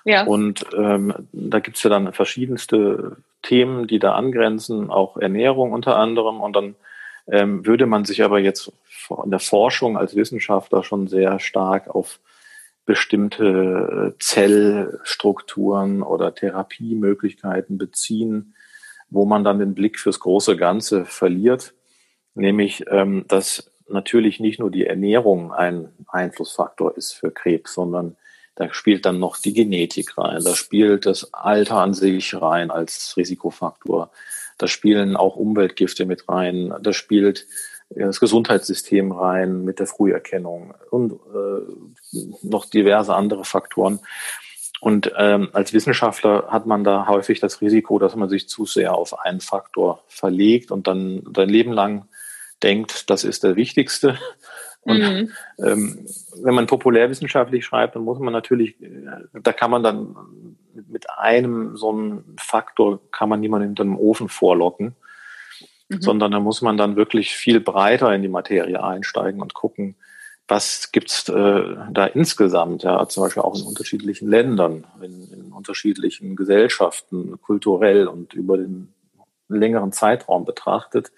Ja. 0.06 0.26
Und 0.26 0.66
ähm, 0.78 1.14
da 1.32 1.60
gibt's 1.60 1.84
ja 1.84 1.90
dann 1.90 2.12
verschiedenste 2.12 3.18
Themen, 3.42 3.88
die 3.88 4.00
da 4.00 4.16
angrenzen, 4.16 4.90
auch 4.90 5.18
Ernährung 5.18 5.72
unter 5.72 5.98
anderem. 5.98 6.42
Und 6.42 6.56
dann 6.56 6.76
ähm, 7.28 7.66
würde 7.66 7.86
man 7.86 8.06
sich 8.06 8.24
aber 8.24 8.40
jetzt 8.40 8.72
in 9.24 9.32
der 9.32 9.40
Forschung 9.40 9.98
als 9.98 10.16
Wissenschaftler 10.16 10.84
schon 10.84 11.08
sehr 11.08 11.40
stark 11.40 11.88
auf 11.88 12.20
bestimmte 12.86 14.14
äh, 14.14 14.20
Zellstrukturen 14.20 16.04
oder 16.04 16.36
Therapiemöglichkeiten 16.36 17.78
beziehen, 17.78 18.56
wo 19.10 19.26
man 19.26 19.44
dann 19.44 19.60
den 19.60 19.74
Blick 19.74 20.00
fürs 20.00 20.20
große 20.20 20.58
Ganze 20.58 21.06
verliert, 21.06 21.74
nämlich 22.36 22.84
ähm, 22.90 23.26
dass 23.28 23.72
natürlich 23.88 24.40
nicht 24.40 24.60
nur 24.60 24.72
die 24.72 24.86
Ernährung 24.86 25.54
ein 25.54 25.90
Einflussfaktor 26.08 26.98
ist 26.98 27.14
für 27.14 27.32
Krebs, 27.32 27.74
sondern 27.74 28.18
Da 28.56 28.72
spielt 28.72 29.06
dann 29.06 29.20
noch 29.20 29.38
die 29.38 29.54
Genetik 29.54 30.16
rein, 30.18 30.44
da 30.44 30.56
spielt 30.56 31.06
das 31.08 31.34
Alter 31.34 31.78
an 31.78 31.94
sich 31.94 32.36
rein 32.36 32.70
als 32.70 33.16
Risikofaktor. 33.18 34.12
Da 34.58 34.68
spielen 34.68 35.16
auch 35.16 35.36
Umweltgifte 35.36 36.06
mit 36.06 36.30
rein, 36.30 36.74
da 36.82 36.94
spielt 36.94 37.48
das 37.90 38.20
Gesundheitssystem 38.20 39.12
rein 39.12 39.64
mit 39.64 39.80
der 39.80 39.88
Früherkennung 39.88 40.74
und 40.90 41.14
äh, 41.14 42.18
noch 42.42 42.66
diverse 42.66 43.16
andere 43.16 43.46
Faktoren. 43.46 44.00
Und 44.82 45.14
ähm, 45.18 45.50
als 45.54 45.72
Wissenschaftler 45.74 46.48
hat 46.50 46.66
man 46.66 46.84
da 46.84 47.08
häufig 47.08 47.40
das 47.40 47.62
Risiko, 47.62 48.00
dass 48.00 48.16
man 48.16 48.28
sich 48.28 48.50
zu 48.50 48.66
sehr 48.66 48.96
auf 48.96 49.20
einen 49.20 49.40
Faktor 49.40 50.04
verlegt 50.08 50.72
und 50.72 50.88
dann 50.88 51.24
sein 51.34 51.50
Leben 51.50 51.72
lang 51.72 52.08
denkt, 52.64 53.10
das 53.10 53.24
ist 53.24 53.44
der 53.44 53.56
wichtigste. 53.56 54.18
Und 54.86 55.00
mhm. 55.00 55.32
ähm, 55.60 56.06
wenn 56.42 56.56
man 56.56 56.68
populärwissenschaftlich 56.68 57.66
schreibt, 57.66 57.96
dann 57.96 58.04
muss 58.04 58.20
man 58.20 58.34
natürlich, 58.34 58.82
äh, 58.82 58.90
da 59.42 59.54
kann 59.54 59.72
man 59.72 59.84
dann 59.84 60.16
mit 60.90 61.10
einem 61.10 61.78
so 61.78 61.92
einem 61.92 62.24
Faktor 62.40 63.00
kann 63.12 63.30
man 63.30 63.40
niemanden 63.40 63.68
hinter 63.68 63.84
dem 63.84 63.98
Ofen 63.98 64.28
vorlocken, 64.28 64.96
mhm. 65.88 66.02
sondern 66.02 66.32
da 66.32 66.40
muss 66.40 66.62
man 66.62 66.78
dann 66.78 66.96
wirklich 66.96 67.34
viel 67.36 67.60
breiter 67.60 68.14
in 68.14 68.22
die 68.22 68.30
Materie 68.30 68.84
einsteigen 68.84 69.42
und 69.42 69.54
gucken, 69.54 69.96
was 70.48 70.92
gibt's 70.92 71.30
äh, 71.30 71.76
da 71.92 72.06
insgesamt, 72.06 72.84
ja, 72.84 73.08
zum 73.08 73.24
Beispiel 73.24 73.44
auch 73.44 73.56
in 73.56 73.66
unterschiedlichen 73.66 74.28
Ländern, 74.28 74.86
in, 75.02 75.32
in 75.32 75.54
unterschiedlichen 75.54 76.36
Gesellschaften, 76.36 77.40
kulturell 77.42 78.08
und 78.08 78.34
über 78.34 78.58
den 78.58 78.94
längeren 79.48 79.92
Zeitraum 79.92 80.46
betrachtet, 80.46 81.12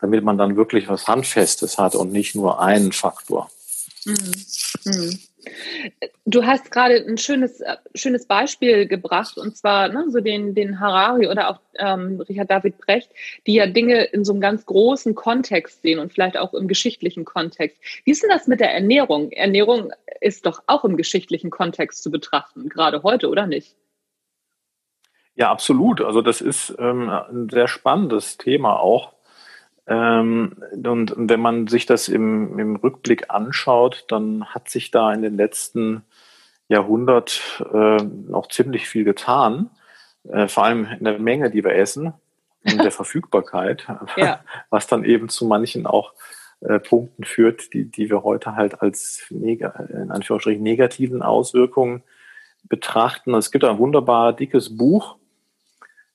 damit 0.00 0.24
man 0.24 0.38
dann 0.38 0.56
wirklich 0.56 0.88
was 0.88 1.06
Handfestes 1.08 1.78
hat 1.78 1.94
und 1.94 2.12
nicht 2.12 2.34
nur 2.34 2.60
einen 2.60 2.92
Faktor. 2.92 3.50
Mhm. 4.04 4.16
Mhm. 4.84 5.18
Du 6.24 6.44
hast 6.44 6.70
gerade 6.70 6.96
ein 6.96 7.16
schönes, 7.16 7.60
äh, 7.60 7.76
schönes 7.94 8.26
Beispiel 8.26 8.86
gebracht, 8.86 9.38
und 9.38 9.56
zwar 9.56 9.88
ne, 9.88 10.04
so 10.08 10.20
den, 10.20 10.54
den 10.54 10.78
Harari 10.78 11.26
oder 11.26 11.50
auch 11.50 11.60
ähm, 11.78 12.20
Richard 12.28 12.50
David 12.50 12.78
Brecht, 12.78 13.10
die 13.46 13.54
ja 13.54 13.66
Dinge 13.66 14.04
in 14.04 14.24
so 14.24 14.32
einem 14.32 14.40
ganz 14.40 14.66
großen 14.66 15.14
Kontext 15.14 15.82
sehen 15.82 15.98
und 15.98 16.12
vielleicht 16.12 16.36
auch 16.36 16.52
im 16.54 16.68
geschichtlichen 16.68 17.24
Kontext. 17.24 17.78
Wie 18.04 18.10
ist 18.10 18.22
denn 18.22 18.30
das 18.30 18.46
mit 18.46 18.60
der 18.60 18.72
Ernährung? 18.74 19.32
Ernährung 19.32 19.92
ist 20.20 20.44
doch 20.44 20.62
auch 20.66 20.84
im 20.84 20.96
geschichtlichen 20.96 21.50
Kontext 21.50 22.02
zu 22.02 22.10
betrachten, 22.10 22.68
gerade 22.68 23.02
heute, 23.02 23.28
oder 23.28 23.46
nicht? 23.46 23.74
Ja, 25.34 25.50
absolut. 25.50 26.00
Also 26.00 26.20
das 26.20 26.40
ist 26.40 26.74
ähm, 26.78 27.08
ein 27.08 27.48
sehr 27.48 27.68
spannendes 27.68 28.38
Thema 28.38 28.80
auch. 28.80 29.12
Ähm, 29.88 30.56
und 30.72 31.14
wenn 31.16 31.40
man 31.40 31.66
sich 31.66 31.86
das 31.86 32.08
im, 32.08 32.58
im 32.58 32.76
Rückblick 32.76 33.30
anschaut, 33.30 34.04
dann 34.08 34.44
hat 34.46 34.68
sich 34.68 34.90
da 34.90 35.12
in 35.12 35.22
den 35.22 35.36
letzten 35.36 36.02
Jahrhundert 36.68 37.64
äh, 37.72 37.96
noch 37.96 38.48
ziemlich 38.48 38.86
viel 38.86 39.04
getan, 39.04 39.70
äh, 40.28 40.46
vor 40.46 40.64
allem 40.64 40.84
in 40.84 41.04
der 41.04 41.18
Menge, 41.18 41.50
die 41.50 41.64
wir 41.64 41.74
essen 41.74 42.12
und 42.64 42.84
der 42.84 42.90
Verfügbarkeit, 42.90 43.86
ja. 44.16 44.40
was 44.70 44.86
dann 44.86 45.04
eben 45.04 45.30
zu 45.30 45.46
manchen 45.46 45.86
auch 45.86 46.12
äh, 46.60 46.78
Punkten 46.78 47.24
führt, 47.24 47.72
die, 47.72 47.90
die 47.90 48.10
wir 48.10 48.24
heute 48.24 48.56
halt 48.56 48.82
als 48.82 49.24
neg 49.30 49.62
in 49.88 50.10
Anführungsstrichen 50.10 50.62
negativen 50.62 51.22
Auswirkungen 51.22 52.02
betrachten. 52.64 53.32
Es 53.34 53.50
gibt 53.50 53.64
ein 53.64 53.78
wunderbar 53.78 54.34
dickes 54.34 54.76
Buch, 54.76 55.16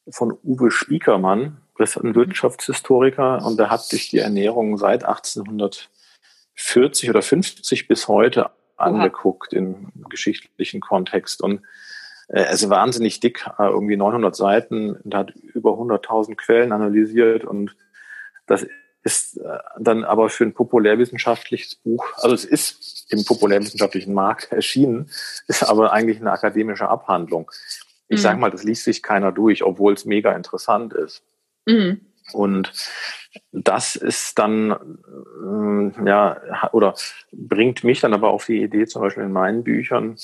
von 0.10 0.38
Uwe 0.43 0.72
Spiekermann. 0.72 1.57
Das 1.77 1.95
ist 1.95 2.03
ein 2.03 2.15
Wirtschaftshistoriker 2.15 3.45
und 3.45 3.57
der 3.57 3.69
hat 3.69 3.83
sich 3.83 4.10
die 4.10 4.19
Ernährung 4.19 4.77
seit 4.77 5.03
1840 5.03 7.10
oder 7.10 7.22
50 7.22 7.88
bis 7.88 8.07
heute 8.07 8.51
angeguckt 8.77 9.53
im 9.53 9.91
geschichtlichen 10.10 10.81
Kontext. 10.81 11.41
Und 11.41 11.62
äh, 12.27 12.41
er 12.41 12.51
ist 12.51 12.69
wahnsinnig 12.69 13.19
dick, 13.19 13.48
äh, 13.57 13.65
irgendwie 13.65 13.98
900 13.98 14.36
Seiten 14.36 14.95
und 14.95 15.15
hat 15.15 15.31
über 15.31 15.72
100.000 15.72 16.36
Quellen 16.36 16.72
analysiert 16.72 17.45
und 17.45 17.75
das 18.45 18.67
ist 19.03 19.38
äh, 19.38 19.57
dann 19.79 20.03
aber 20.03 20.29
für 20.29 20.45
ein 20.45 20.53
populärwissenschaftliches 20.53 21.75
Buch, 21.75 22.05
also 22.17 22.36
es 22.36 22.45
ist 22.45 23.05
im 23.10 23.25
populärwissenschaftlichen 23.25 24.13
Markt 24.13 24.51
erschienen, 24.51 25.10
ist 25.48 25.63
aber 25.63 25.91
eigentlich 25.91 26.19
eine 26.19 26.31
akademische 26.31 26.88
Abhandlung. 26.88 27.50
Ich 28.13 28.20
mhm. 28.20 28.24
sage 28.24 28.39
mal, 28.39 28.51
das 28.51 28.63
liest 28.63 28.84
sich 28.84 29.01
keiner 29.01 29.32
durch, 29.32 29.63
obwohl 29.63 29.93
es 29.93 30.05
mega 30.05 30.32
interessant 30.34 30.93
ist. 30.93 31.24
Mhm. 31.65 32.01
Und 32.32 32.72
das 33.51 33.96
ist 33.96 34.39
dann, 34.39 34.72
äh, 34.72 36.08
ja, 36.08 36.70
oder 36.72 36.93
bringt 37.32 37.84
mich 37.84 38.00
dann 38.00 38.13
aber 38.13 38.29
auf 38.29 38.46
die 38.46 38.62
Idee, 38.62 38.86
zum 38.86 39.01
Beispiel 39.01 39.24
in 39.24 39.32
meinen 39.32 39.63
Büchern, 39.63 40.15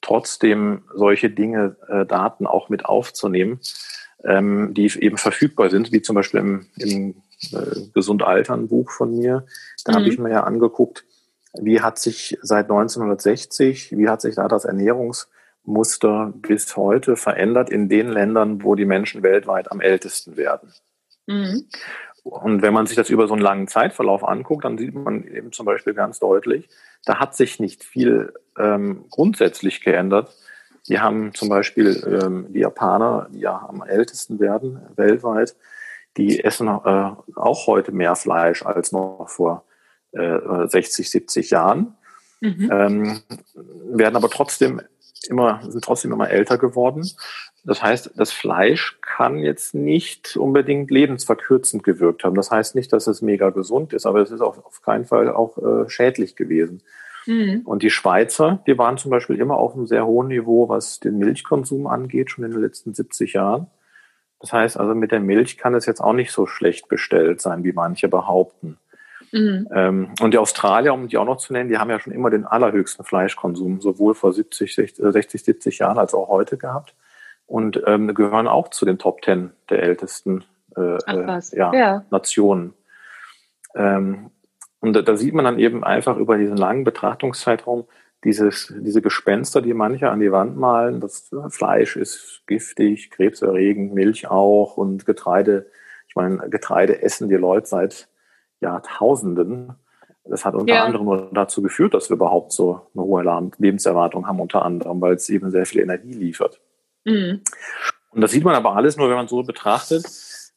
trotzdem 0.00 0.82
solche 0.94 1.30
Dinge, 1.30 1.76
äh, 1.88 2.06
Daten 2.06 2.46
auch 2.46 2.68
mit 2.68 2.84
aufzunehmen, 2.84 3.60
ähm, 4.24 4.72
die 4.74 4.86
eben 5.00 5.16
verfügbar 5.16 5.70
sind, 5.70 5.90
wie 5.92 6.02
zum 6.02 6.14
Beispiel 6.14 6.40
im, 6.40 6.66
im 6.76 7.22
äh, 7.52 7.88
Gesund 7.94 8.22
Altern 8.22 8.68
Buch 8.68 8.90
von 8.90 9.16
mir. 9.16 9.46
Da 9.84 9.92
mhm. 9.92 9.96
habe 9.96 10.08
ich 10.08 10.18
mir 10.18 10.30
ja 10.30 10.44
angeguckt, 10.44 11.04
wie 11.54 11.80
hat 11.80 11.98
sich 11.98 12.38
seit 12.42 12.66
1960, 12.66 13.96
wie 13.96 14.08
hat 14.08 14.20
sich 14.20 14.36
da 14.36 14.46
das 14.48 14.68
Ernährungs- 14.68 15.26
Muster 15.64 16.32
bis 16.34 16.76
heute 16.76 17.16
verändert 17.16 17.70
in 17.70 17.88
den 17.88 18.08
Ländern, 18.08 18.62
wo 18.62 18.74
die 18.74 18.86
Menschen 18.86 19.22
weltweit 19.22 19.70
am 19.70 19.80
ältesten 19.80 20.36
werden. 20.36 20.72
Mhm. 21.26 21.68
Und 22.24 22.62
wenn 22.62 22.74
man 22.74 22.86
sich 22.86 22.96
das 22.96 23.10
über 23.10 23.26
so 23.26 23.34
einen 23.34 23.42
langen 23.42 23.68
Zeitverlauf 23.68 24.24
anguckt, 24.24 24.64
dann 24.64 24.78
sieht 24.78 24.94
man 24.94 25.24
eben 25.24 25.52
zum 25.52 25.66
Beispiel 25.66 25.94
ganz 25.94 26.18
deutlich, 26.18 26.68
da 27.04 27.20
hat 27.20 27.34
sich 27.34 27.60
nicht 27.60 27.84
viel 27.84 28.34
ähm, 28.58 29.04
grundsätzlich 29.10 29.82
geändert. 29.82 30.34
Die 30.88 31.00
haben 31.00 31.32
zum 31.34 31.48
Beispiel 31.48 32.20
ähm, 32.22 32.46
die 32.50 32.60
Japaner, 32.60 33.28
die 33.32 33.40
ja 33.40 33.66
am 33.68 33.82
ältesten 33.82 34.40
werden 34.40 34.80
weltweit, 34.96 35.56
die 36.16 36.42
essen 36.42 36.66
äh, 36.68 37.12
auch 37.34 37.66
heute 37.66 37.92
mehr 37.92 38.16
Fleisch 38.16 38.64
als 38.64 38.92
noch 38.92 39.28
vor 39.28 39.64
äh, 40.12 40.66
60, 40.66 41.10
70 41.10 41.50
Jahren. 41.50 41.96
Mhm. 42.40 42.70
Ähm, 42.72 43.20
werden 43.90 44.16
aber 44.16 44.30
trotzdem 44.30 44.80
immer, 45.28 45.60
sind 45.68 45.84
trotzdem 45.84 46.12
immer 46.12 46.30
älter 46.30 46.58
geworden. 46.58 47.08
Das 47.64 47.82
heißt, 47.82 48.12
das 48.16 48.32
Fleisch 48.32 48.98
kann 49.02 49.38
jetzt 49.38 49.74
nicht 49.74 50.36
unbedingt 50.36 50.90
lebensverkürzend 50.90 51.82
gewirkt 51.82 52.24
haben. 52.24 52.34
Das 52.34 52.50
heißt 52.50 52.74
nicht, 52.74 52.92
dass 52.92 53.06
es 53.06 53.20
mega 53.20 53.50
gesund 53.50 53.92
ist, 53.92 54.06
aber 54.06 54.20
es 54.20 54.30
ist 54.30 54.40
auf, 54.40 54.64
auf 54.64 54.80
keinen 54.82 55.04
Fall 55.04 55.30
auch 55.30 55.58
äh, 55.58 55.88
schädlich 55.88 56.36
gewesen. 56.36 56.82
Mhm. 57.26 57.62
Und 57.64 57.82
die 57.82 57.90
Schweizer, 57.90 58.62
die 58.66 58.78
waren 58.78 58.96
zum 58.96 59.10
Beispiel 59.10 59.38
immer 59.38 59.58
auf 59.58 59.74
einem 59.74 59.86
sehr 59.86 60.06
hohen 60.06 60.28
Niveau, 60.28 60.68
was 60.68 60.98
den 60.98 61.18
Milchkonsum 61.18 61.86
angeht, 61.86 62.30
schon 62.30 62.44
in 62.44 62.52
den 62.52 62.62
letzten 62.62 62.94
70 62.94 63.34
Jahren. 63.34 63.66
Das 64.40 64.52
heißt 64.52 64.78
also, 64.78 64.94
mit 64.94 65.12
der 65.12 65.20
Milch 65.20 65.58
kann 65.58 65.74
es 65.74 65.84
jetzt 65.84 66.00
auch 66.00 66.12
nicht 66.12 66.30
so 66.30 66.46
schlecht 66.46 66.88
bestellt 66.88 67.40
sein, 67.40 67.64
wie 67.64 67.72
manche 67.72 68.08
behaupten. 68.08 68.78
Mhm. 69.32 69.68
Ähm, 69.72 70.14
und 70.20 70.32
die 70.32 70.38
Australier, 70.38 70.94
um 70.94 71.08
die 71.08 71.18
auch 71.18 71.24
noch 71.24 71.36
zu 71.36 71.52
nennen, 71.52 71.68
die 71.68 71.78
haben 71.78 71.90
ja 71.90 72.00
schon 72.00 72.12
immer 72.12 72.30
den 72.30 72.44
allerhöchsten 72.44 73.04
Fleischkonsum, 73.04 73.80
sowohl 73.80 74.14
vor 74.14 74.32
70, 74.32 74.74
60, 74.74 75.44
70 75.44 75.78
Jahren 75.78 75.98
als 75.98 76.14
auch 76.14 76.28
heute 76.28 76.56
gehabt. 76.56 76.94
Und 77.46 77.82
ähm, 77.86 78.14
gehören 78.14 78.46
auch 78.46 78.68
zu 78.68 78.84
den 78.84 78.98
Top 78.98 79.22
Ten 79.22 79.52
der 79.70 79.82
ältesten 79.82 80.44
äh, 80.76 80.98
Ach, 81.06 81.14
äh, 81.52 81.56
ja, 81.56 81.72
ja. 81.72 82.04
Nationen. 82.10 82.74
Ähm, 83.74 84.30
und 84.80 84.92
da, 84.94 85.02
da 85.02 85.16
sieht 85.16 85.34
man 85.34 85.44
dann 85.44 85.58
eben 85.58 85.82
einfach 85.82 86.16
über 86.16 86.36
diesen 86.36 86.56
langen 86.56 86.84
Betrachtungszeitraum 86.84 87.86
dieses, 88.24 88.72
diese 88.76 89.00
Gespenster, 89.02 89.62
die 89.62 89.74
manche 89.74 90.10
an 90.10 90.20
die 90.20 90.32
Wand 90.32 90.56
malen. 90.56 91.00
Das 91.00 91.30
Fleisch 91.50 91.96
ist 91.96 92.42
giftig, 92.46 93.10
krebserregend, 93.10 93.94
Milch 93.94 94.28
auch 94.28 94.76
und 94.76 95.06
Getreide. 95.06 95.70
Ich 96.08 96.16
meine, 96.16 96.48
Getreide 96.50 97.02
essen 97.02 97.28
die 97.28 97.36
Leute 97.36 97.66
seit 97.66 98.08
Jahrtausenden. 98.60 99.74
Das 100.24 100.44
hat 100.44 100.54
unter 100.54 100.74
ja. 100.74 100.84
anderem 100.84 101.06
nur 101.06 101.30
dazu 101.32 101.62
geführt, 101.62 101.94
dass 101.94 102.10
wir 102.10 102.16
überhaupt 102.16 102.52
so 102.52 102.82
eine 102.94 103.04
hohe 103.04 103.50
Lebenserwartung 103.58 104.26
haben, 104.26 104.40
unter 104.40 104.62
anderem, 104.62 105.00
weil 105.00 105.14
es 105.14 105.28
eben 105.28 105.50
sehr 105.50 105.64
viel 105.64 105.80
Energie 105.80 106.12
liefert. 106.12 106.60
Mhm. 107.04 107.42
Und 108.10 108.20
das 108.20 108.32
sieht 108.32 108.44
man 108.44 108.54
aber 108.54 108.76
alles 108.76 108.96
nur, 108.96 109.08
wenn 109.08 109.16
man 109.16 109.28
so 109.28 109.42
betrachtet. 109.42 110.04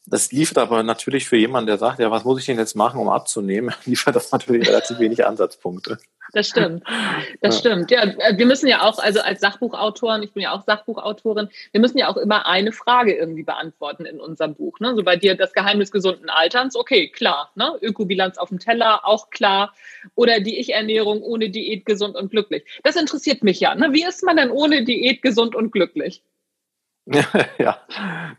Das 0.07 0.31
liefert 0.31 0.57
aber 0.57 0.83
natürlich 0.83 1.27
für 1.29 1.37
jemanden, 1.37 1.67
der 1.67 1.77
sagt, 1.77 1.99
ja, 1.99 2.09
was 2.11 2.25
muss 2.25 2.39
ich 2.39 2.45
denn 2.45 2.57
jetzt 2.57 2.75
machen, 2.75 2.99
um 2.99 3.09
abzunehmen, 3.09 3.73
liefert 3.85 4.15
das 4.15 4.31
natürlich 4.31 4.67
relativ 4.67 4.99
wenig 4.99 5.25
Ansatzpunkte. 5.25 5.97
Das 6.33 6.47
stimmt. 6.47 6.83
Das 7.41 7.55
ja. 7.55 7.59
stimmt. 7.59 7.91
Ja, 7.91 8.03
wir 8.37 8.45
müssen 8.45 8.67
ja 8.67 8.81
auch, 8.83 8.99
also 8.99 9.21
als 9.21 9.41
Sachbuchautoren, 9.41 10.23
ich 10.23 10.33
bin 10.33 10.43
ja 10.43 10.53
auch 10.53 10.63
Sachbuchautorin, 10.63 11.49
wir 11.71 11.81
müssen 11.81 11.97
ja 11.97 12.07
auch 12.07 12.17
immer 12.17 12.45
eine 12.45 12.71
Frage 12.71 13.13
irgendwie 13.13 13.43
beantworten 13.43 14.05
in 14.05 14.19
unserem 14.19 14.55
Buch. 14.55 14.79
Ne? 14.79 14.95
So 14.95 15.03
bei 15.03 15.17
dir 15.17 15.35
das 15.35 15.53
Geheimnis 15.53 15.91
gesunden 15.91 16.29
Alterns, 16.29 16.75
okay, 16.75 17.09
klar. 17.09 17.51
Ne? 17.55 17.77
Ökobilanz 17.81 18.37
auf 18.37 18.49
dem 18.49 18.59
Teller, 18.59 19.05
auch 19.05 19.29
klar. 19.29 19.73
Oder 20.15 20.39
die 20.39 20.59
Ich-Ernährung 20.59 21.21
ohne 21.21 21.49
Diät 21.49 21.85
gesund 21.85 22.15
und 22.15 22.31
glücklich. 22.31 22.63
Das 22.83 22.95
interessiert 22.95 23.43
mich 23.43 23.59
ja. 23.59 23.75
Ne? 23.75 23.91
Wie 23.91 24.05
ist 24.05 24.23
man 24.23 24.37
denn 24.37 24.51
ohne 24.51 24.83
Diät 24.85 25.21
gesund 25.21 25.55
und 25.55 25.71
glücklich? 25.71 26.23
ja, 27.57 27.77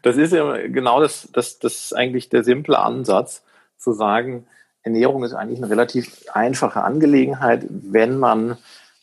das 0.03 0.17
ist 0.17 0.33
ja 0.33 0.57
genau 0.69 1.01
das, 1.01 1.29
das, 1.33 1.59
das 1.59 1.87
ist 1.87 1.93
eigentlich 1.93 2.29
der 2.29 2.45
simple 2.45 2.79
Ansatz, 2.79 3.45
zu 3.77 3.93
sagen, 3.93 4.47
Ernährung 4.83 5.25
ist 5.25 5.35
eigentlich 5.35 5.59
eine 5.59 5.71
relativ 5.71 6.25
einfache 6.33 6.83
Angelegenheit, 6.83 7.65
wenn 7.69 8.19
man 8.19 8.59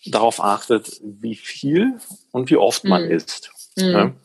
darauf 0.06 0.44
achtet, 0.44 1.00
wie 1.04 1.36
viel 1.36 2.00
und 2.32 2.50
wie 2.50 2.58
oft 2.58 2.84
man 2.84 3.06
mhm. 3.06 3.12
isst. 3.12 3.52
Mhm. 3.78 4.16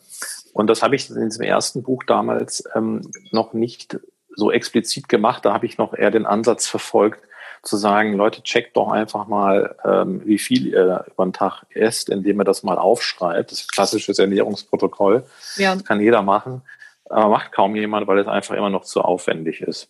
Und 0.53 0.67
das 0.67 0.83
habe 0.83 0.95
ich 0.95 1.09
in 1.09 1.25
diesem 1.25 1.43
ersten 1.43 1.83
Buch 1.83 2.03
damals 2.05 2.63
ähm, 2.75 3.01
noch 3.31 3.53
nicht 3.53 3.99
so 4.35 4.51
explizit 4.51 5.09
gemacht. 5.09 5.45
Da 5.45 5.53
habe 5.53 5.65
ich 5.65 5.77
noch 5.77 5.93
eher 5.93 6.11
den 6.11 6.25
Ansatz 6.25 6.67
verfolgt, 6.67 7.19
zu 7.61 7.77
sagen, 7.77 8.13
Leute, 8.13 8.43
checkt 8.43 8.77
doch 8.77 8.89
einfach 8.89 9.27
mal, 9.27 9.75
ähm, 9.83 10.21
wie 10.25 10.37
viel 10.37 10.67
ihr 10.67 11.05
über 11.11 11.25
den 11.25 11.33
Tag 11.33 11.63
esst, 11.71 12.09
indem 12.09 12.39
ihr 12.39 12.43
das 12.43 12.63
mal 12.63 12.77
aufschreibt. 12.77 13.51
Das 13.51 13.61
ist 13.61 13.71
klassisches 13.71 14.19
Ernährungsprotokoll. 14.19 15.25
Ja. 15.57 15.73
Das 15.73 15.83
kann 15.83 15.99
jeder 15.99 16.21
machen. 16.21 16.61
Aber 17.09 17.29
macht 17.29 17.51
kaum 17.51 17.75
jemand, 17.75 18.07
weil 18.07 18.19
es 18.19 18.27
einfach 18.27 18.55
immer 18.55 18.69
noch 18.69 18.83
zu 18.83 19.01
aufwendig 19.01 19.61
ist. 19.61 19.89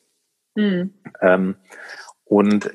Mhm. 0.56 0.94
Ähm, 1.22 1.56
und 2.26 2.72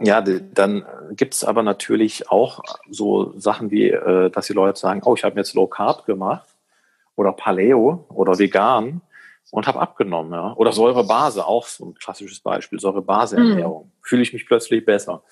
ja, 0.00 0.20
dann 0.20 0.84
gibt's 1.12 1.44
aber 1.44 1.62
natürlich 1.62 2.28
auch 2.28 2.62
so 2.90 3.38
Sachen 3.38 3.70
wie, 3.70 3.90
äh, 3.90 4.30
dass 4.30 4.46
die 4.46 4.52
Leute 4.52 4.78
sagen, 4.78 5.02
oh, 5.04 5.14
ich 5.14 5.22
habe 5.22 5.36
jetzt 5.36 5.54
Low 5.54 5.68
Carb 5.68 6.04
gemacht 6.04 6.48
oder 7.14 7.32
Paleo 7.32 8.06
oder 8.08 8.38
vegan 8.38 9.02
und 9.52 9.68
habe 9.68 9.80
abgenommen. 9.80 10.32
Ja. 10.32 10.54
Oder 10.54 10.72
Säurebase, 10.72 11.46
auch 11.46 11.66
so 11.66 11.86
ein 11.86 11.94
klassisches 11.94 12.40
Beispiel, 12.40 12.80
Säurebaseernährung. 12.80 13.84
Mhm. 13.84 13.92
Fühle 14.02 14.22
ich 14.22 14.32
mich 14.32 14.46
plötzlich 14.46 14.84
besser. 14.84 15.22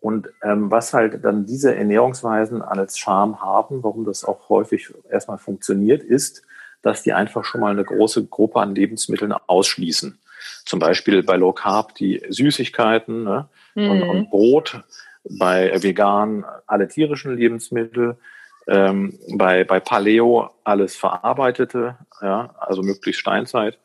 Und 0.00 0.28
ähm, 0.42 0.70
was 0.70 0.92
halt 0.92 1.24
dann 1.24 1.46
diese 1.46 1.74
Ernährungsweisen 1.74 2.62
als 2.62 2.98
Charme 2.98 3.40
haben, 3.40 3.82
warum 3.82 4.04
das 4.04 4.24
auch 4.24 4.48
häufig 4.48 4.92
erstmal 5.10 5.38
funktioniert, 5.38 6.02
ist, 6.02 6.42
dass 6.82 7.02
die 7.02 7.12
einfach 7.12 7.44
schon 7.44 7.60
mal 7.60 7.72
eine 7.72 7.84
große 7.84 8.26
Gruppe 8.26 8.60
an 8.60 8.74
Lebensmitteln 8.74 9.32
ausschließen. 9.32 10.18
Zum 10.70 10.78
Beispiel 10.78 11.24
bei 11.24 11.34
Low 11.34 11.52
Carb 11.52 11.96
die 11.96 12.22
Süßigkeiten 12.28 13.24
ne? 13.24 13.48
mhm. 13.74 13.90
und, 13.90 14.02
und 14.04 14.30
Brot, 14.30 14.84
bei 15.24 15.82
vegan 15.82 16.44
alle 16.68 16.86
tierischen 16.86 17.36
Lebensmittel, 17.36 18.16
ähm, 18.68 19.18
bei, 19.34 19.64
bei 19.64 19.80
Paleo 19.80 20.50
alles 20.62 20.94
Verarbeitete, 20.94 21.96
ja, 22.22 22.54
also 22.60 22.82
möglichst 22.82 23.20
Steinzeit. 23.20 23.80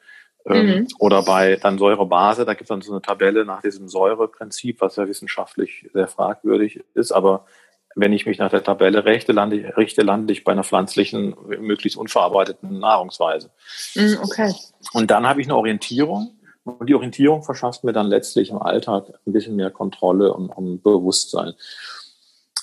Ähm, 0.46 0.68
mhm. 0.68 0.88
Oder 1.00 1.24
bei 1.24 1.56
dann 1.56 1.80
Säurebase, 1.80 2.46
da 2.46 2.54
gibt 2.54 2.66
es 2.66 2.68
dann 2.68 2.82
so 2.82 2.92
eine 2.92 3.02
Tabelle 3.02 3.46
nach 3.46 3.64
diesem 3.64 3.88
Säureprinzip, 3.90 4.80
was 4.80 4.96
ja 4.98 5.08
wissenschaftlich 5.08 5.90
sehr 5.92 6.08
fragwürdig 6.08 6.84
ist. 6.94 7.12
Aber 7.12 7.48
wenn 7.96 8.14
ich 8.14 8.28
mich 8.28 8.38
nach 8.38 8.52
der 8.52 8.64
Tabelle 8.64 9.06
richte, 9.06 9.32
lande 9.32 9.56
ich, 9.56 9.76
richte, 9.76 10.04
lande 10.04 10.34
ich 10.34 10.44
bei 10.44 10.52
einer 10.52 10.64
pflanzlichen, 10.64 11.36
möglichst 11.48 11.98
unverarbeiteten 11.98 12.78
Nahrungsweise. 12.78 13.50
Mhm, 13.96 14.20
okay. 14.22 14.54
Und 14.94 15.10
dann 15.10 15.28
habe 15.28 15.42
ich 15.42 15.48
eine 15.48 15.56
Orientierung. 15.56 16.36
Und 16.66 16.90
die 16.90 16.96
Orientierung 16.96 17.44
verschafft 17.44 17.84
mir 17.84 17.94
dann 17.94 18.08
letztlich 18.08 18.50
im 18.50 18.58
Alltag 18.58 19.06
ein 19.26 19.34
bisschen 19.34 19.56
mehr 19.56 19.70
Kontrolle 19.70 20.34
und, 20.34 20.50
und 20.50 20.82
Bewusstsein. 20.82 21.54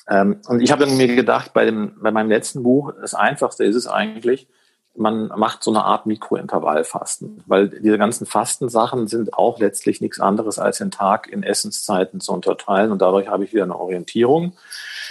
Ähm, 0.08 0.40
und 0.48 0.60
ich 0.60 0.72
habe 0.72 0.84
dann 0.84 0.96
mir 0.96 1.14
gedacht, 1.14 1.52
bei, 1.52 1.64
dem, 1.64 1.94
bei 2.02 2.10
meinem 2.10 2.28
letzten 2.28 2.64
Buch, 2.64 2.92
das 3.00 3.14
Einfachste 3.14 3.64
ist 3.64 3.76
es 3.76 3.86
eigentlich, 3.86 4.48
man 4.94 5.28
macht 5.28 5.62
so 5.62 5.70
eine 5.70 5.84
Art 5.84 6.04
Mikrointervallfasten, 6.06 7.44
weil 7.46 7.68
diese 7.68 7.96
ganzen 7.96 8.26
Fastensachen 8.26 9.06
sind 9.06 9.32
auch 9.32 9.58
letztlich 9.58 10.00
nichts 10.00 10.20
anderes 10.20 10.58
als 10.58 10.78
den 10.78 10.90
Tag 10.90 11.28
in 11.28 11.42
Essenszeiten 11.42 12.20
zu 12.20 12.32
unterteilen 12.32 12.92
und 12.92 13.00
dadurch 13.00 13.28
habe 13.28 13.44
ich 13.44 13.54
wieder 13.54 13.62
eine 13.62 13.78
Orientierung. 13.78 14.52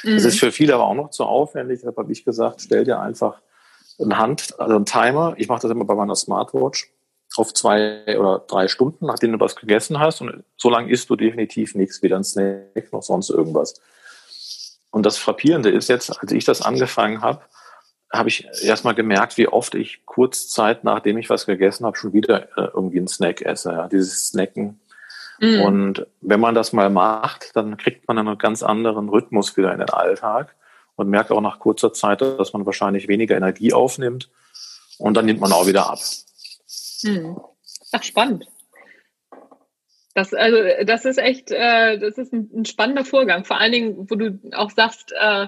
Mhm. 0.04 0.16
Das 0.16 0.26
ist 0.26 0.40
für 0.40 0.52
viele 0.52 0.76
aber 0.76 0.84
auch 0.84 0.94
noch 0.94 1.10
zu 1.10 1.24
aufwendig, 1.24 1.80
deshalb 1.80 1.98
habe 1.98 2.12
ich 2.12 2.24
gesagt, 2.24 2.62
stell 2.62 2.84
dir 2.84 3.00
einfach 3.00 3.42
eine 4.00 4.18
Hand, 4.18 4.60
also 4.60 4.76
einen 4.76 4.86
Timer, 4.86 5.34
ich 5.38 5.48
mache 5.48 5.62
das 5.62 5.72
immer 5.72 5.86
bei 5.86 5.96
meiner 5.96 6.16
Smartwatch, 6.16 6.92
auf 7.38 7.54
zwei 7.54 8.18
oder 8.20 8.44
drei 8.48 8.68
Stunden, 8.68 9.06
nachdem 9.06 9.32
du 9.32 9.40
was 9.40 9.56
gegessen 9.56 10.00
hast 10.00 10.22
und 10.22 10.44
so 10.58 10.70
lange 10.70 10.92
isst 10.92 11.10
du 11.10 11.16
definitiv 11.16 11.76
nichts, 11.76 12.02
weder 12.02 12.18
ein 12.18 12.24
Snack 12.24 12.92
noch 12.92 13.04
sonst 13.04 13.30
irgendwas. 13.30 13.76
Und 14.90 15.06
das 15.06 15.18
Frappierende 15.18 15.70
ist 15.70 15.88
jetzt, 15.88 16.22
als 16.22 16.32
ich 16.32 16.44
das 16.44 16.62
angefangen 16.62 17.22
habe, 17.22 17.42
habe 18.12 18.28
ich 18.28 18.46
erstmal 18.62 18.94
gemerkt, 18.94 19.38
wie 19.38 19.48
oft 19.48 19.74
ich 19.76 20.06
kurz 20.06 20.50
Zeit, 20.50 20.84
nachdem 20.84 21.18
ich 21.18 21.30
was 21.30 21.46
gegessen 21.46 21.86
habe, 21.86 21.96
schon 21.96 22.12
wieder 22.12 22.44
äh, 22.58 22.70
irgendwie 22.74 22.98
einen 22.98 23.08
Snack 23.08 23.42
esse. 23.42 23.72
Ja, 23.72 23.88
dieses 23.88 24.28
Snacken. 24.28 24.82
Mhm. 25.40 25.62
Und 25.62 26.08
wenn 26.20 26.42
man 26.42 26.54
das 26.54 26.74
mal 26.74 26.90
macht, 26.90 27.56
dann 27.56 27.78
kriegt 27.78 28.08
man 28.08 28.18
einen 28.18 28.38
ganz 28.38 28.64
anderen 28.64 29.08
Rhythmus 29.08 29.56
wieder 29.56 29.72
in 29.72 29.80
den 29.80 29.90
Alltag 29.90 30.56
und 30.96 31.10
merkt 31.10 31.32
auch 31.32 31.40
nach 31.40 31.60
kurzer 31.60 31.94
Zeit, 31.94 32.22
dass 32.22 32.52
man 32.52 32.66
wahrscheinlich 32.66 33.08
weniger 33.08 33.38
Energie 33.38 33.72
aufnimmt 33.72 34.30
und 34.98 35.16
dann 35.16 35.26
nimmt 35.26 35.40
man 35.40 35.54
auch 35.54 35.66
wieder 35.66 35.90
ab. 35.90 36.00
Mhm. 37.04 37.40
Ach, 37.92 38.04
spannend. 38.04 38.48
Das, 40.14 40.34
also, 40.34 40.58
das 40.84 41.06
ist 41.06 41.18
echt, 41.18 41.52
äh, 41.52 41.98
das 41.98 42.18
ist 42.18 42.34
ein, 42.34 42.50
ein, 42.54 42.66
spannender 42.66 43.06
Vorgang. 43.06 43.46
Vor 43.46 43.60
allen 43.60 43.72
Dingen, 43.72 44.10
wo 44.10 44.16
du 44.16 44.40
auch 44.54 44.70
sagst, 44.70 45.14
äh, 45.18 45.48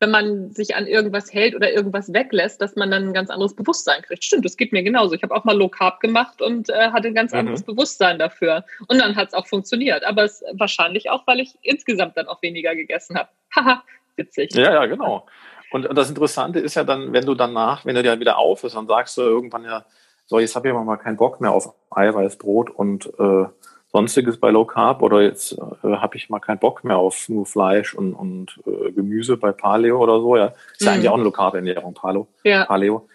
wenn 0.00 0.10
man 0.10 0.52
sich 0.52 0.76
an 0.76 0.86
irgendwas 0.86 1.32
hält 1.32 1.54
oder 1.54 1.72
irgendwas 1.72 2.12
weglässt, 2.12 2.62
dass 2.62 2.76
man 2.76 2.90
dann 2.90 3.08
ein 3.08 3.12
ganz 3.12 3.30
anderes 3.30 3.54
Bewusstsein 3.54 4.02
kriegt. 4.02 4.24
Stimmt, 4.24 4.44
das 4.44 4.56
geht 4.56 4.72
mir 4.72 4.82
genauso. 4.82 5.14
Ich 5.14 5.22
habe 5.22 5.34
auch 5.34 5.44
mal 5.44 5.56
Low 5.56 5.68
Carb 5.68 6.00
gemacht 6.00 6.40
und 6.40 6.70
äh, 6.70 6.90
hatte 6.92 7.08
ein 7.08 7.14
ganz 7.14 7.32
mhm. 7.32 7.40
anderes 7.40 7.64
Bewusstsein 7.64 8.18
dafür. 8.18 8.64
Und 8.86 9.00
dann 9.00 9.16
hat 9.16 9.28
es 9.28 9.34
auch 9.34 9.46
funktioniert. 9.46 10.04
Aber 10.04 10.22
es 10.22 10.42
wahrscheinlich 10.52 11.10
auch, 11.10 11.26
weil 11.26 11.40
ich 11.40 11.58
insgesamt 11.62 12.16
dann 12.16 12.28
auch 12.28 12.40
weniger 12.42 12.74
gegessen 12.76 13.18
habe. 13.18 13.28
Haha, 13.54 13.82
witzig. 14.16 14.54
Ja, 14.54 14.72
ja, 14.72 14.86
genau. 14.86 15.26
Und, 15.70 15.86
und 15.86 15.96
das 15.96 16.08
Interessante 16.08 16.60
ist 16.60 16.76
ja 16.76 16.84
dann, 16.84 17.12
wenn 17.12 17.26
du 17.26 17.34
danach, 17.34 17.84
wenn 17.84 17.94
du 17.94 18.02
dir 18.02 18.20
wieder 18.20 18.38
auf 18.38 18.62
bist, 18.62 18.76
dann 18.76 18.86
sagst 18.86 19.16
du 19.18 19.22
irgendwann 19.22 19.64
ja, 19.64 19.84
so, 20.28 20.38
jetzt 20.38 20.54
habe 20.54 20.68
ich 20.68 20.74
mal 20.74 20.96
keinen 20.98 21.16
Bock 21.16 21.40
mehr 21.40 21.52
auf 21.52 21.74
Eiweißbrot 21.90 22.68
und 22.70 23.06
äh, 23.18 23.46
Sonstiges 23.90 24.38
bei 24.38 24.50
Low 24.50 24.66
Carb 24.66 25.00
oder 25.00 25.22
jetzt 25.22 25.52
äh, 25.52 25.96
habe 25.96 26.16
ich 26.16 26.28
mal 26.28 26.38
keinen 26.38 26.58
Bock 26.58 26.84
mehr 26.84 26.98
auf 26.98 27.30
nur 27.30 27.46
Fleisch 27.46 27.94
und, 27.94 28.12
und 28.12 28.60
äh, 28.66 28.92
Gemüse 28.92 29.38
bei 29.38 29.52
Paleo 29.52 29.98
oder 29.98 30.20
so, 30.20 30.36
ja. 30.36 30.52
Ist 30.72 30.82
ja 30.82 30.90
mhm. 30.90 30.94
eigentlich 30.96 31.08
auch 31.08 31.14
eine 31.14 31.22
Low 31.24 31.30
Carb 31.30 31.54
Ernährung, 31.54 31.94
Paleo. 31.94 32.28
Ja. 32.44 32.66
Paleo. 32.66 33.08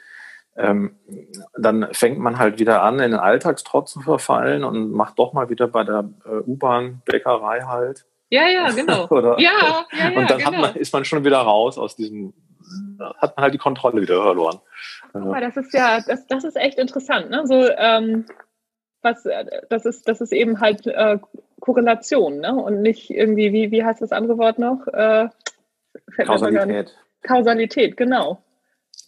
Ähm, 0.55 0.95
dann 1.55 1.87
fängt 1.91 2.17
man 2.17 2.39
halt 2.39 2.57
wieder 2.59 2.81
an, 2.81 2.95
in 2.95 3.11
den 3.11 3.19
Alltagstrott 3.19 3.89
zu 3.89 4.01
verfallen 4.01 4.63
und 4.63 4.91
macht 4.91 5.19
doch 5.19 5.33
mal 5.33 5.49
wieder 5.49 5.67
bei 5.67 5.83
der 5.83 6.09
äh, 6.25 6.37
U-Bahn 6.47 7.03
Bäckerei 7.05 7.61
halt. 7.61 8.05
Ja, 8.29 8.47
ja, 8.47 8.71
genau. 8.71 9.07
Oder, 9.11 9.39
ja, 9.39 9.51
ja, 9.61 10.09
ja, 10.09 10.19
und 10.19 10.29
dann 10.31 10.39
genau. 10.39 10.61
man, 10.61 10.75
ist 10.75 10.91
man 10.91 11.05
schon 11.05 11.23
wieder 11.23 11.37
raus 11.37 11.77
aus 11.77 11.95
diesem, 11.95 12.33
hat 13.17 13.35
man 13.35 13.43
halt 13.43 13.53
die 13.53 13.59
Kontrolle 13.59 14.01
wieder 14.01 14.21
verloren. 14.21 14.59
Guck 15.11 15.25
mal, 15.25 15.41
das 15.41 15.57
ist 15.57 15.73
ja, 15.73 16.01
das, 16.01 16.27
das 16.27 16.43
ist 16.43 16.55
echt 16.55 16.77
interessant, 16.77 17.29
ne? 17.29 17.45
So, 17.45 17.69
ähm, 17.77 18.25
was, 19.01 19.25
äh, 19.25 19.45
das 19.69 19.85
ist, 19.85 20.07
das 20.07 20.21
ist 20.21 20.31
eben 20.31 20.59
halt 20.59 20.87
äh, 20.87 21.19
Korrelation, 21.59 22.39
ne? 22.39 22.55
Und 22.55 22.81
nicht 22.81 23.09
irgendwie, 23.09 23.53
wie, 23.53 23.71
wie 23.71 23.83
heißt 23.83 24.01
das 24.01 24.11
andere 24.11 24.37
Wort 24.37 24.59
noch? 24.59 24.87
Äh, 24.87 25.29
Kausalität. 26.25 26.95
Kausalität, 27.21 27.97
genau. 27.97 28.43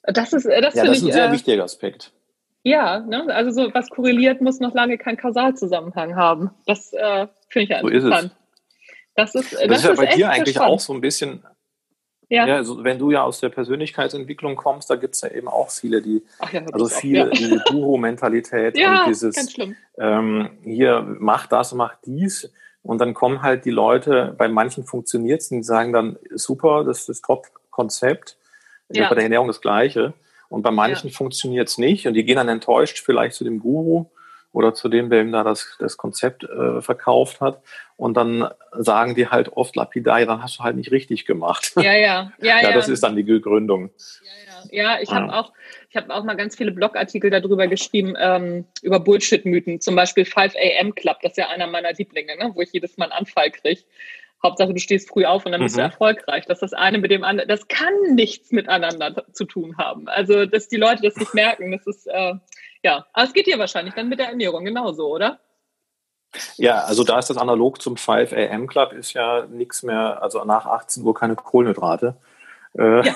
Das 0.04 0.34
ist, 0.34 0.45
äh, 0.45 0.62
das, 0.62 0.75
ja, 0.75 0.86
das 0.86 0.97
ist 0.97 1.06
ein 1.06 1.12
sehr 1.12 1.30
äh, 1.30 1.32
wichtiger 1.32 1.63
Aspekt. 1.63 2.12
Ja, 2.63 2.99
ne? 3.01 3.28
also 3.34 3.51
so 3.51 3.73
was 3.73 3.89
korreliert, 3.89 4.41
muss 4.41 4.60
noch 4.60 4.73
lange 4.73 4.97
keinen 4.97 5.17
Kausalzusammenhang 5.17 6.15
haben. 6.15 6.49
Das 6.65 6.93
äh, 6.93 7.28
finde 7.49 7.63
ich 7.63 7.69
ja 7.69 7.82
so 7.82 7.88
interessant. 7.88 8.25
Ist 8.25 8.32
es. 8.32 8.45
Das 9.15 9.36
ist, 9.36 9.54
das, 9.54 9.67
das 9.67 9.78
ist 9.78 9.86
ja 9.86 9.93
bei 9.93 10.06
dir 10.08 10.30
eigentlich 10.30 10.56
spannend. 10.56 10.73
auch 10.73 10.80
so 10.80 10.93
ein 10.93 10.99
bisschen 10.99 11.45
ja. 12.36 12.48
ja 12.48 12.56
also 12.56 12.84
wenn 12.84 13.00
du 13.00 13.12
ja 13.12 13.24
aus 13.24 13.39
der 13.39 13.50
Persönlichkeitsentwicklung 13.50 14.56
kommst, 14.56 14.89
da 14.89 14.95
gibt 14.95 15.15
es 15.15 15.21
ja 15.21 15.30
eben 15.30 15.48
auch 15.48 15.69
viele, 15.69 16.02
die, 16.02 16.24
ja, 16.52 16.62
also 16.71 16.88
viele, 16.88 17.24
auch, 17.24 17.28
ja. 17.28 17.32
diese 17.32 17.60
Guru-Mentalität 17.67 18.78
und 18.78 19.08
dieses, 19.08 19.36
ähm, 19.98 20.50
hier 20.63 21.06
mach 21.19 21.48
das, 21.48 21.74
mach 21.74 21.95
dies. 22.06 22.52
Und 22.84 23.00
dann 23.00 23.15
kommen 23.15 23.41
halt 23.41 23.65
die 23.65 23.71
Leute, 23.71 24.36
bei 24.38 24.48
manchen 24.48 24.84
funktioniert 24.84 25.41
es, 25.41 25.50
die 25.50 25.63
sagen 25.63 25.91
dann, 25.91 26.17
super, 26.36 26.84
das 26.84 27.00
ist 27.00 27.10
das 27.10 27.21
Top-Konzept. 27.21 28.38
Ja. 28.89 29.10
Bei 29.10 29.15
der 29.15 29.24
Ernährung 29.24 29.48
das 29.48 29.62
Gleiche. 29.62 30.13
Und 30.50 30.62
bei 30.62 30.69
manchen 30.69 31.10
funktioniert 31.10 31.67
es 31.67 31.80
nicht 31.80 32.08
und 32.08 32.13
die 32.13 32.24
gehen 32.24 32.36
dann 32.36 32.50
enttäuscht 32.50 33.04
vielleicht 33.04 33.36
zu 33.36 33.43
dem 33.43 33.60
Guru 33.60 34.06
oder 34.56 34.74
zu 34.74 34.88
dem, 34.88 35.10
der 35.10 35.22
ihm 35.22 35.34
da 35.34 35.44
das, 35.44 35.76
das 35.80 35.98
Konzept 35.98 36.46
äh, 36.46 36.82
verkauft 36.82 37.41
hat. 37.41 37.62
Und 37.98 38.15
dann 38.15 38.50
sagen 38.72 39.13
die 39.13 39.28
halt 39.28 39.50
oft 39.52 39.76
lapidar, 39.76 40.22
ja, 40.22 40.26
dann 40.26 40.41
hast 40.41 40.60
du 40.60 40.63
halt 40.63 40.78
nicht 40.78 40.91
richtig 40.91 41.26
gemacht. 41.26 41.74
Ja, 41.76 41.94
ja, 41.94 42.32
ja. 42.39 42.62
ja, 42.62 42.72
das 42.72 42.88
ist 42.88 43.04
dann 43.04 43.18
die 43.18 43.24
Begründung. 43.24 43.89
Ja, 44.72 44.72
ja. 44.72 44.94
ja 44.96 45.02
ich 45.02 45.12
habe 45.12 45.34
auch, 45.34 45.52
ich 45.89 45.98
habe 45.98 46.13
auch 46.13 46.24
mal 46.24 46.38
ganz 46.38 46.56
viele 46.56 46.72
Blogartikel 46.72 47.30
darüber 47.30 47.68
geschrieben, 47.68 48.15
ähm, 48.18 48.63
über 48.82 49.02
Bullshit-Mythen. 49.02 49.82
Zum 49.82 49.94
Beispiel 49.94 50.24
5 50.24 50.54
AM 50.56 50.96
Club, 50.96 51.18
das 51.22 51.34
ist 51.34 51.38
ja 51.38 51.50
einer 51.50 51.68
meiner 51.68 51.91
Lieblinge, 51.91 52.38
ne, 52.38 52.52
wo 52.54 52.62
ich 52.62 52.72
jedes 52.72 52.98
Mal 52.98 53.12
einen 53.12 53.20
Anfall 53.20 53.52
kriege. 53.52 53.82
Hauptsache, 54.41 54.74
du 54.74 54.80
stehst 54.80 55.10
früh 55.10 55.26
auf 55.26 55.46
und 55.46 55.52
dann 55.52 55.62
bist 55.62 55.76
mhm. 55.76 55.80
du 55.80 55.84
erfolgreich. 55.84 56.46
Dass 56.46 56.60
das 56.60 56.72
eine 56.72 57.00
mit 57.00 57.12
dem 57.12 57.26
anderen, 57.26 57.50
das 57.50 57.68
kann 57.68 57.94
nichts 58.13 58.52
miteinander 58.52 59.26
zu 59.34 59.44
tun 59.44 59.78
haben. 59.78 60.08
Also, 60.08 60.46
dass 60.46 60.70
die 60.70 60.78
Leute 60.78 61.02
das 61.02 61.18
nicht 61.18 61.34
merken, 61.34 61.72
das 61.72 61.86
ist, 61.88 62.08
äh, 62.08 62.36
ja, 62.86 63.04
aber 63.13 63.26
es 63.26 63.34
geht 63.34 63.48
dir 63.48 63.58
wahrscheinlich 63.58 63.95
dann 63.95 64.10
mit 64.10 64.19
der 64.19 64.30
Ernährung 64.30 64.63
genauso, 64.63 65.08
oder? 65.08 65.39
Ja, 66.58 66.84
also 66.84 67.04
da 67.04 67.17
ist 67.17 67.32
das 67.32 67.38
analog 67.38 67.82
zum 67.82 67.98
5 67.98 68.32
AM 68.32 68.67
Club, 68.67 68.93
ist 68.93 69.13
ja 69.13 69.48
nichts 69.48 69.82
mehr, 69.82 70.21
also 70.21 70.43
nach 70.45 70.67
18 70.67 71.04
Uhr 71.04 71.15
keine 71.15 71.36
Kohlenhydrate. 71.36 72.15
Äh, 72.78 73.08
ja. 73.08 73.15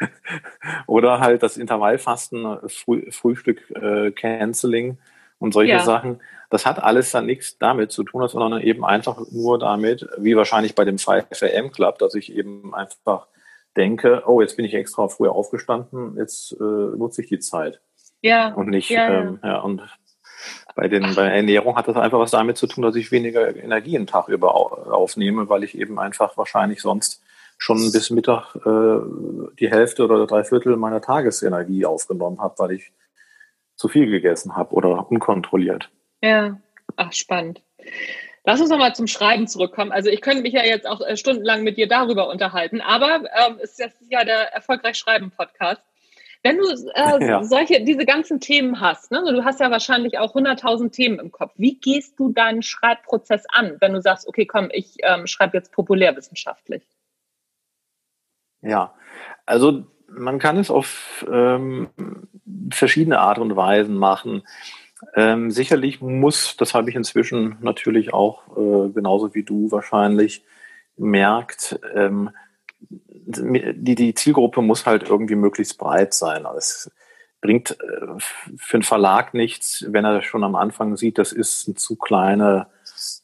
oder 0.86 1.20
halt 1.20 1.42
das 1.42 1.58
Intervallfasten, 1.58 2.58
Früh, 2.68 3.10
Frühstück 3.12 3.70
äh, 3.72 4.12
Canceling 4.12 4.96
und 5.38 5.52
solche 5.52 5.72
ja. 5.72 5.84
Sachen. 5.84 6.20
Das 6.48 6.64
hat 6.64 6.82
alles 6.82 7.10
dann 7.10 7.26
nichts 7.26 7.58
damit 7.58 7.92
zu 7.92 8.04
tun, 8.04 8.26
sondern 8.28 8.62
eben 8.62 8.82
einfach 8.82 9.20
nur 9.30 9.58
damit, 9.58 10.08
wie 10.16 10.36
wahrscheinlich 10.36 10.74
bei 10.74 10.86
dem 10.86 10.96
5am 10.96 11.70
Club, 11.70 11.98
dass 11.98 12.14
ich 12.14 12.32
eben 12.32 12.74
einfach 12.74 13.26
denke, 13.76 14.22
oh, 14.26 14.40
jetzt 14.40 14.56
bin 14.56 14.64
ich 14.64 14.72
extra 14.72 15.08
früher 15.08 15.32
aufgestanden, 15.32 16.16
jetzt 16.16 16.52
äh, 16.52 16.64
nutze 16.64 17.20
ich 17.20 17.28
die 17.28 17.40
Zeit. 17.40 17.82
Ja. 18.22 18.54
Und 18.54 18.70
nicht, 18.70 18.88
ja, 18.88 19.08
ähm, 19.10 19.38
ja 19.42 19.58
und 19.58 19.82
bei, 20.74 20.88
den, 20.88 21.14
bei 21.14 21.28
Ernährung 21.28 21.76
hat 21.76 21.88
das 21.88 21.96
einfach 21.96 22.18
was 22.18 22.30
damit 22.30 22.56
zu 22.56 22.66
tun, 22.66 22.82
dass 22.82 22.96
ich 22.96 23.12
weniger 23.12 23.54
Energie 23.54 23.96
einen 23.96 24.06
Tag 24.06 24.28
über 24.28 24.54
aufnehme, 24.54 25.48
weil 25.48 25.64
ich 25.64 25.76
eben 25.76 25.98
einfach 25.98 26.36
wahrscheinlich 26.36 26.80
sonst 26.80 27.22
schon 27.58 27.92
bis 27.92 28.10
Mittag 28.10 28.56
äh, 28.56 29.00
die 29.58 29.70
Hälfte 29.70 30.04
oder 30.04 30.26
drei 30.26 30.44
Viertel 30.44 30.76
meiner 30.76 31.00
Tagesenergie 31.00 31.84
aufgenommen 31.84 32.40
habe, 32.40 32.54
weil 32.58 32.72
ich 32.72 32.92
zu 33.76 33.88
viel 33.88 34.06
gegessen 34.06 34.56
habe 34.56 34.74
oder 34.74 35.10
unkontrolliert. 35.10 35.90
Ja, 36.22 36.58
ach 36.96 37.12
spannend. 37.12 37.62
Lass 38.44 38.60
uns 38.60 38.70
nochmal 38.70 38.94
zum 38.94 39.06
Schreiben 39.06 39.46
zurückkommen. 39.46 39.92
Also 39.92 40.10
ich 40.10 40.20
könnte 40.20 40.42
mich 40.42 40.52
ja 40.52 40.64
jetzt 40.64 40.86
auch 40.86 41.00
äh, 41.00 41.16
stundenlang 41.16 41.62
mit 41.62 41.76
dir 41.76 41.86
darüber 41.86 42.28
unterhalten, 42.28 42.80
aber 42.80 43.22
ähm, 43.46 43.58
es 43.62 43.78
ist 43.78 43.94
ja 44.08 44.24
der 44.24 44.52
Erfolgreich 44.52 44.96
Schreiben 44.96 45.30
Podcast. 45.30 45.82
Wenn 46.42 46.58
du 46.58 46.64
äh, 46.94 47.26
ja. 47.26 47.44
solche, 47.44 47.84
diese 47.84 48.04
ganzen 48.04 48.40
Themen 48.40 48.80
hast, 48.80 49.10
ne? 49.10 49.22
du 49.26 49.44
hast 49.44 49.60
ja 49.60 49.70
wahrscheinlich 49.70 50.18
auch 50.18 50.34
100.000 50.34 50.90
Themen 50.90 51.18
im 51.18 51.30
Kopf. 51.30 51.52
Wie 51.56 51.78
gehst 51.78 52.18
du 52.18 52.32
deinen 52.32 52.62
Schreibprozess 52.62 53.44
an, 53.48 53.76
wenn 53.80 53.92
du 53.92 54.00
sagst, 54.00 54.26
okay, 54.26 54.46
komm, 54.46 54.68
ich 54.72 54.96
ähm, 55.02 55.26
schreibe 55.26 55.56
jetzt 55.56 55.72
populärwissenschaftlich? 55.72 56.82
Ja, 58.60 58.94
also 59.46 59.84
man 60.08 60.38
kann 60.38 60.56
es 60.58 60.70
auf 60.70 61.26
ähm, 61.30 61.88
verschiedene 62.70 63.18
Art 63.18 63.38
und 63.38 63.56
Weisen 63.56 63.96
machen. 63.96 64.42
Ähm, 65.14 65.50
sicherlich 65.50 66.00
muss, 66.00 66.56
das 66.56 66.74
habe 66.74 66.90
ich 66.90 66.96
inzwischen 66.96 67.56
natürlich 67.60 68.14
auch 68.14 68.56
äh, 68.56 68.90
genauso 68.90 69.34
wie 69.34 69.42
du 69.42 69.70
wahrscheinlich 69.70 70.44
merkt, 70.96 71.80
ähm, 71.94 72.30
die, 73.26 73.94
die 73.94 74.14
Zielgruppe 74.14 74.62
muss 74.62 74.86
halt 74.86 75.08
irgendwie 75.08 75.36
möglichst 75.36 75.78
breit 75.78 76.14
sein. 76.14 76.46
Also 76.46 76.58
es 76.58 76.90
bringt 77.40 77.72
äh, 77.72 78.06
für 78.56 78.76
einen 78.76 78.82
Verlag 78.82 79.34
nichts, 79.34 79.84
wenn 79.88 80.04
er 80.04 80.22
schon 80.22 80.44
am 80.44 80.54
Anfang 80.54 80.96
sieht, 80.96 81.18
das 81.18 81.32
ist 81.32 81.66
eine 81.66 81.74
zu 81.76 81.96
kleine 81.96 82.68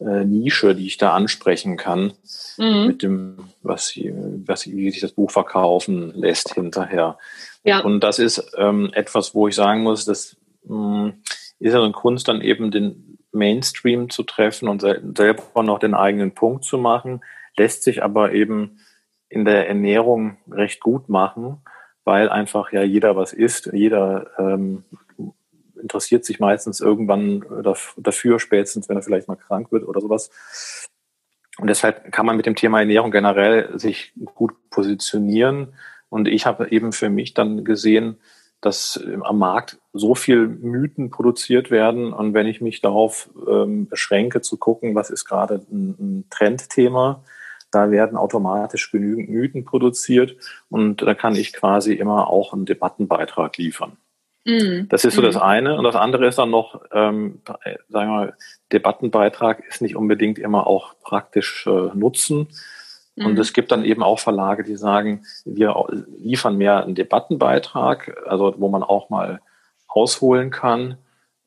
äh, 0.00 0.24
Nische, 0.24 0.74
die 0.74 0.86
ich 0.86 0.96
da 0.96 1.14
ansprechen 1.14 1.76
kann, 1.76 2.12
mhm. 2.58 2.86
mit 2.86 3.02
dem, 3.02 3.38
was, 3.62 3.94
was, 3.96 4.66
wie 4.66 4.90
sich 4.90 5.00
das 5.00 5.12
Buch 5.12 5.30
verkaufen 5.30 6.12
lässt 6.14 6.54
hinterher. 6.54 7.18
Ja. 7.64 7.80
Und 7.80 8.00
das 8.00 8.18
ist 8.18 8.52
ähm, 8.56 8.90
etwas, 8.92 9.34
wo 9.34 9.48
ich 9.48 9.54
sagen 9.54 9.82
muss, 9.82 10.04
das 10.04 10.36
mh, 10.64 10.76
mm, 10.76 11.22
ist 11.60 11.72
ja 11.72 11.82
eine 11.82 11.92
Kunst, 11.92 12.28
dann 12.28 12.40
eben 12.40 12.70
den 12.70 13.18
Mainstream 13.32 14.10
zu 14.10 14.22
treffen 14.22 14.68
und 14.68 14.80
selber 14.80 15.62
noch 15.62 15.78
den 15.78 15.94
eigenen 15.94 16.34
Punkt 16.34 16.64
zu 16.64 16.78
machen, 16.78 17.20
lässt 17.56 17.82
sich 17.82 18.02
aber 18.02 18.32
eben 18.32 18.80
in 19.28 19.44
der 19.44 19.68
Ernährung 19.68 20.38
recht 20.50 20.80
gut 20.80 21.08
machen, 21.08 21.58
weil 22.04 22.28
einfach 22.28 22.72
ja 22.72 22.82
jeder 22.82 23.16
was 23.16 23.32
isst, 23.32 23.70
jeder 23.72 24.30
ähm, 24.38 24.84
interessiert 25.80 26.24
sich 26.24 26.40
meistens 26.40 26.80
irgendwann 26.80 27.44
dafür, 27.96 28.40
spätestens 28.40 28.88
wenn 28.88 28.96
er 28.96 29.02
vielleicht 29.02 29.28
mal 29.28 29.36
krank 29.36 29.70
wird 29.70 29.84
oder 29.84 30.00
sowas. 30.00 30.30
Und 31.58 31.68
deshalb 31.68 32.12
kann 32.12 32.26
man 32.26 32.36
mit 32.36 32.46
dem 32.46 32.54
Thema 32.54 32.80
Ernährung 32.80 33.10
generell 33.10 33.78
sich 33.78 34.12
gut 34.34 34.54
positionieren. 34.70 35.74
Und 36.08 36.28
ich 36.28 36.46
habe 36.46 36.70
eben 36.70 36.92
für 36.92 37.10
mich 37.10 37.34
dann 37.34 37.64
gesehen, 37.64 38.18
dass 38.60 39.02
am 39.22 39.38
Markt 39.38 39.78
so 39.92 40.14
viel 40.14 40.46
Mythen 40.48 41.10
produziert 41.10 41.70
werden. 41.70 42.12
Und 42.12 42.34
wenn 42.34 42.46
ich 42.46 42.60
mich 42.60 42.80
darauf 42.80 43.30
ähm, 43.48 43.88
beschränke, 43.88 44.40
zu 44.40 44.56
gucken, 44.56 44.94
was 44.94 45.10
ist 45.10 45.24
gerade 45.24 45.66
ein, 45.70 45.96
ein 45.98 46.24
Trendthema, 46.30 47.22
da 47.70 47.90
werden 47.90 48.16
automatisch 48.16 48.90
genügend 48.90 49.28
Mythen 49.28 49.64
produziert 49.64 50.36
und 50.68 51.02
da 51.02 51.14
kann 51.14 51.36
ich 51.36 51.52
quasi 51.52 51.94
immer 51.94 52.28
auch 52.28 52.52
einen 52.52 52.66
Debattenbeitrag 52.66 53.56
liefern. 53.56 53.96
Mhm. 54.48 54.88
Das 54.88 55.04
ist 55.04 55.14
so 55.14 55.22
das 55.22 55.34
mhm. 55.34 55.42
eine. 55.42 55.76
Und 55.76 55.84
das 55.84 55.94
andere 55.94 56.26
ist 56.26 56.38
dann 56.38 56.50
noch, 56.50 56.80
ähm, 56.92 57.42
sagen 57.88 58.10
wir 58.10 58.16
mal, 58.16 58.36
Debattenbeitrag 58.72 59.62
ist 59.68 59.82
nicht 59.82 59.94
unbedingt 59.94 60.38
immer 60.38 60.66
auch 60.66 60.94
praktisch 61.02 61.66
äh, 61.66 61.90
Nutzen. 61.94 62.48
Und 63.16 63.34
mhm. 63.34 63.40
es 63.40 63.52
gibt 63.52 63.72
dann 63.72 63.84
eben 63.84 64.02
auch 64.02 64.20
Verlage, 64.20 64.62
die 64.62 64.76
sagen, 64.76 65.26
wir 65.44 65.74
liefern 66.16 66.56
mehr 66.56 66.82
einen 66.82 66.94
Debattenbeitrag, 66.94 68.16
also 68.26 68.54
wo 68.58 68.68
man 68.68 68.82
auch 68.82 69.10
mal 69.10 69.40
ausholen 69.86 70.50
kann. 70.50 70.96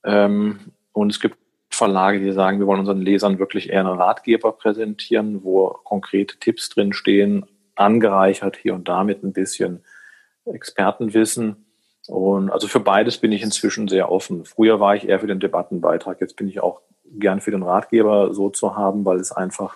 Ähm, 0.03 0.59
und 0.91 1.11
es 1.11 1.19
gibt 1.19 1.37
Verlage, 1.81 2.19
die 2.19 2.31
sagen, 2.31 2.59
wir 2.59 2.67
wollen 2.67 2.81
unseren 2.81 3.01
Lesern 3.01 3.39
wirklich 3.39 3.71
eher 3.71 3.79
einen 3.79 3.99
Ratgeber 3.99 4.51
präsentieren, 4.51 5.43
wo 5.43 5.69
konkrete 5.83 6.37
Tipps 6.37 6.69
drin 6.69 6.93
stehen, 6.93 7.47
angereichert 7.75 8.55
hier 8.55 8.75
und 8.75 8.87
da 8.87 9.03
mit 9.03 9.23
ein 9.23 9.33
bisschen 9.33 9.83
Expertenwissen. 10.45 11.65
Und 12.07 12.51
also 12.51 12.67
für 12.67 12.79
beides 12.79 13.17
bin 13.17 13.31
ich 13.31 13.41
inzwischen 13.41 13.87
sehr 13.87 14.11
offen. 14.11 14.45
Früher 14.45 14.79
war 14.79 14.95
ich 14.95 15.09
eher 15.09 15.19
für 15.19 15.27
den 15.27 15.39
Debattenbeitrag. 15.39 16.21
Jetzt 16.21 16.35
bin 16.35 16.47
ich 16.47 16.59
auch 16.59 16.81
gern 17.17 17.41
für 17.41 17.51
den 17.51 17.63
Ratgeber 17.63 18.31
so 18.31 18.51
zu 18.51 18.75
haben, 18.75 19.03
weil 19.03 19.17
es 19.17 19.31
einfach 19.31 19.75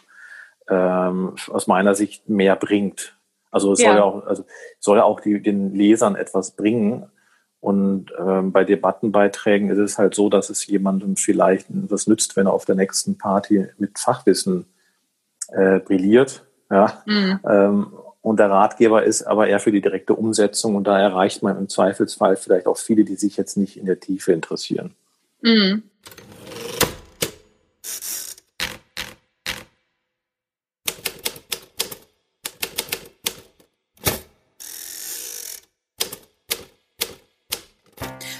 ähm, 0.69 1.33
aus 1.49 1.65
meiner 1.65 1.95
Sicht 1.95 2.29
mehr 2.29 2.55
bringt. 2.55 3.17
Also 3.49 3.71
es 3.71 3.81
ja. 3.81 3.87
soll 3.87 3.95
ja 3.97 4.03
auch, 4.03 4.27
also 4.27 4.45
soll 4.79 5.01
auch 5.01 5.21
die, 5.21 5.41
den 5.41 5.73
Lesern 5.73 6.15
etwas 6.15 6.51
bringen. 6.51 7.09
Und 7.65 8.11
ähm, 8.19 8.51
bei 8.51 8.63
Debattenbeiträgen 8.63 9.71
ist 9.71 9.79
es 9.79 9.97
halt 9.97 10.13
so, 10.13 10.29
dass 10.29 10.51
es 10.51 10.67
jemandem 10.67 11.15
vielleicht 11.15 11.65
was 11.69 12.05
nützt, 12.05 12.35
wenn 12.35 12.45
er 12.45 12.53
auf 12.53 12.65
der 12.65 12.75
nächsten 12.75 13.17
Party 13.17 13.65
mit 13.79 13.97
Fachwissen 13.97 14.67
äh, 15.47 15.79
brilliert. 15.79 16.45
Ja. 16.69 17.01
Mhm. 17.07 17.39
Ähm, 17.43 17.87
und 18.21 18.37
der 18.39 18.51
Ratgeber 18.51 19.01
ist 19.01 19.23
aber 19.23 19.47
eher 19.47 19.59
für 19.59 19.71
die 19.71 19.81
direkte 19.81 20.13
Umsetzung 20.13 20.75
und 20.75 20.83
da 20.85 20.99
erreicht 20.99 21.41
man 21.41 21.57
im 21.57 21.67
Zweifelsfall 21.67 22.35
vielleicht 22.35 22.67
auch 22.67 22.77
viele, 22.77 23.03
die 23.03 23.15
sich 23.15 23.35
jetzt 23.35 23.57
nicht 23.57 23.77
in 23.77 23.87
der 23.87 23.99
Tiefe 23.99 24.31
interessieren. 24.31 24.91
Mhm. 25.41 25.81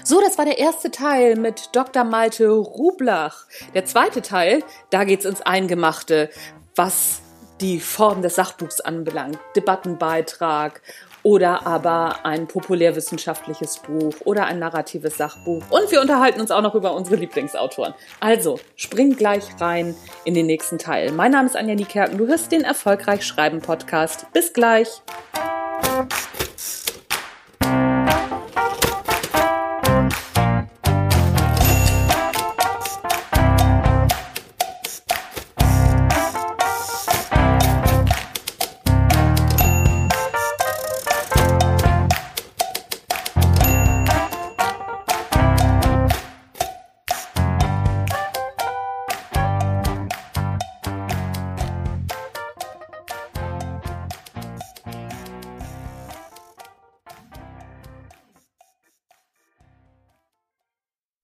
So, 0.08 0.22
das 0.22 0.38
war 0.38 0.46
der 0.46 0.60
erste 0.60 0.92
Teil 0.92 1.36
mit 1.36 1.70
Dr. 1.76 2.04
Malte 2.04 2.48
Rublach. 2.48 3.48
Der 3.74 3.86
zweite 3.86 4.22
Teil, 4.22 4.64
da 4.92 5.04
geht's 5.04 5.26
ins 5.26 5.42
Eingemachte, 5.42 6.30
was 6.76 7.22
die 7.60 7.80
Form 7.80 8.22
des 8.22 8.36
Sachbuchs 8.36 8.82
anbelangt, 8.82 9.40
Debattenbeitrag 9.56 10.84
oder 11.24 11.66
aber 11.66 12.24
ein 12.24 12.48
populärwissenschaftliches 12.48 13.80
Buch 13.80 14.14
oder 14.26 14.46
ein 14.46 14.60
narratives 14.60 15.18
Sachbuch. 15.18 15.64
Und 15.72 15.92
wir 15.92 16.02
unterhalten 16.02 16.40
uns 16.40 16.52
auch 16.52 16.62
noch 16.62 16.76
über 16.76 16.94
unsere 16.94 17.16
Lieblingsautoren. 17.16 17.96
Also, 18.20 18.60
spring 18.76 19.16
gleich 19.16 19.60
rein 19.60 19.96
in 20.24 20.36
den 20.36 20.46
nächsten 20.46 20.78
Teil. 20.78 21.14
Mein 21.14 21.32
Name 21.32 21.48
ist 21.48 21.56
Anja 21.56 21.74
Niekerken. 21.74 22.20
Du 22.20 22.28
hörst 22.28 22.52
den 22.52 22.64
Erfolgreich 22.64 23.26
Schreiben 23.26 23.60
Podcast. 23.60 24.28
Bis 24.34 24.54
gleich. 24.54 25.02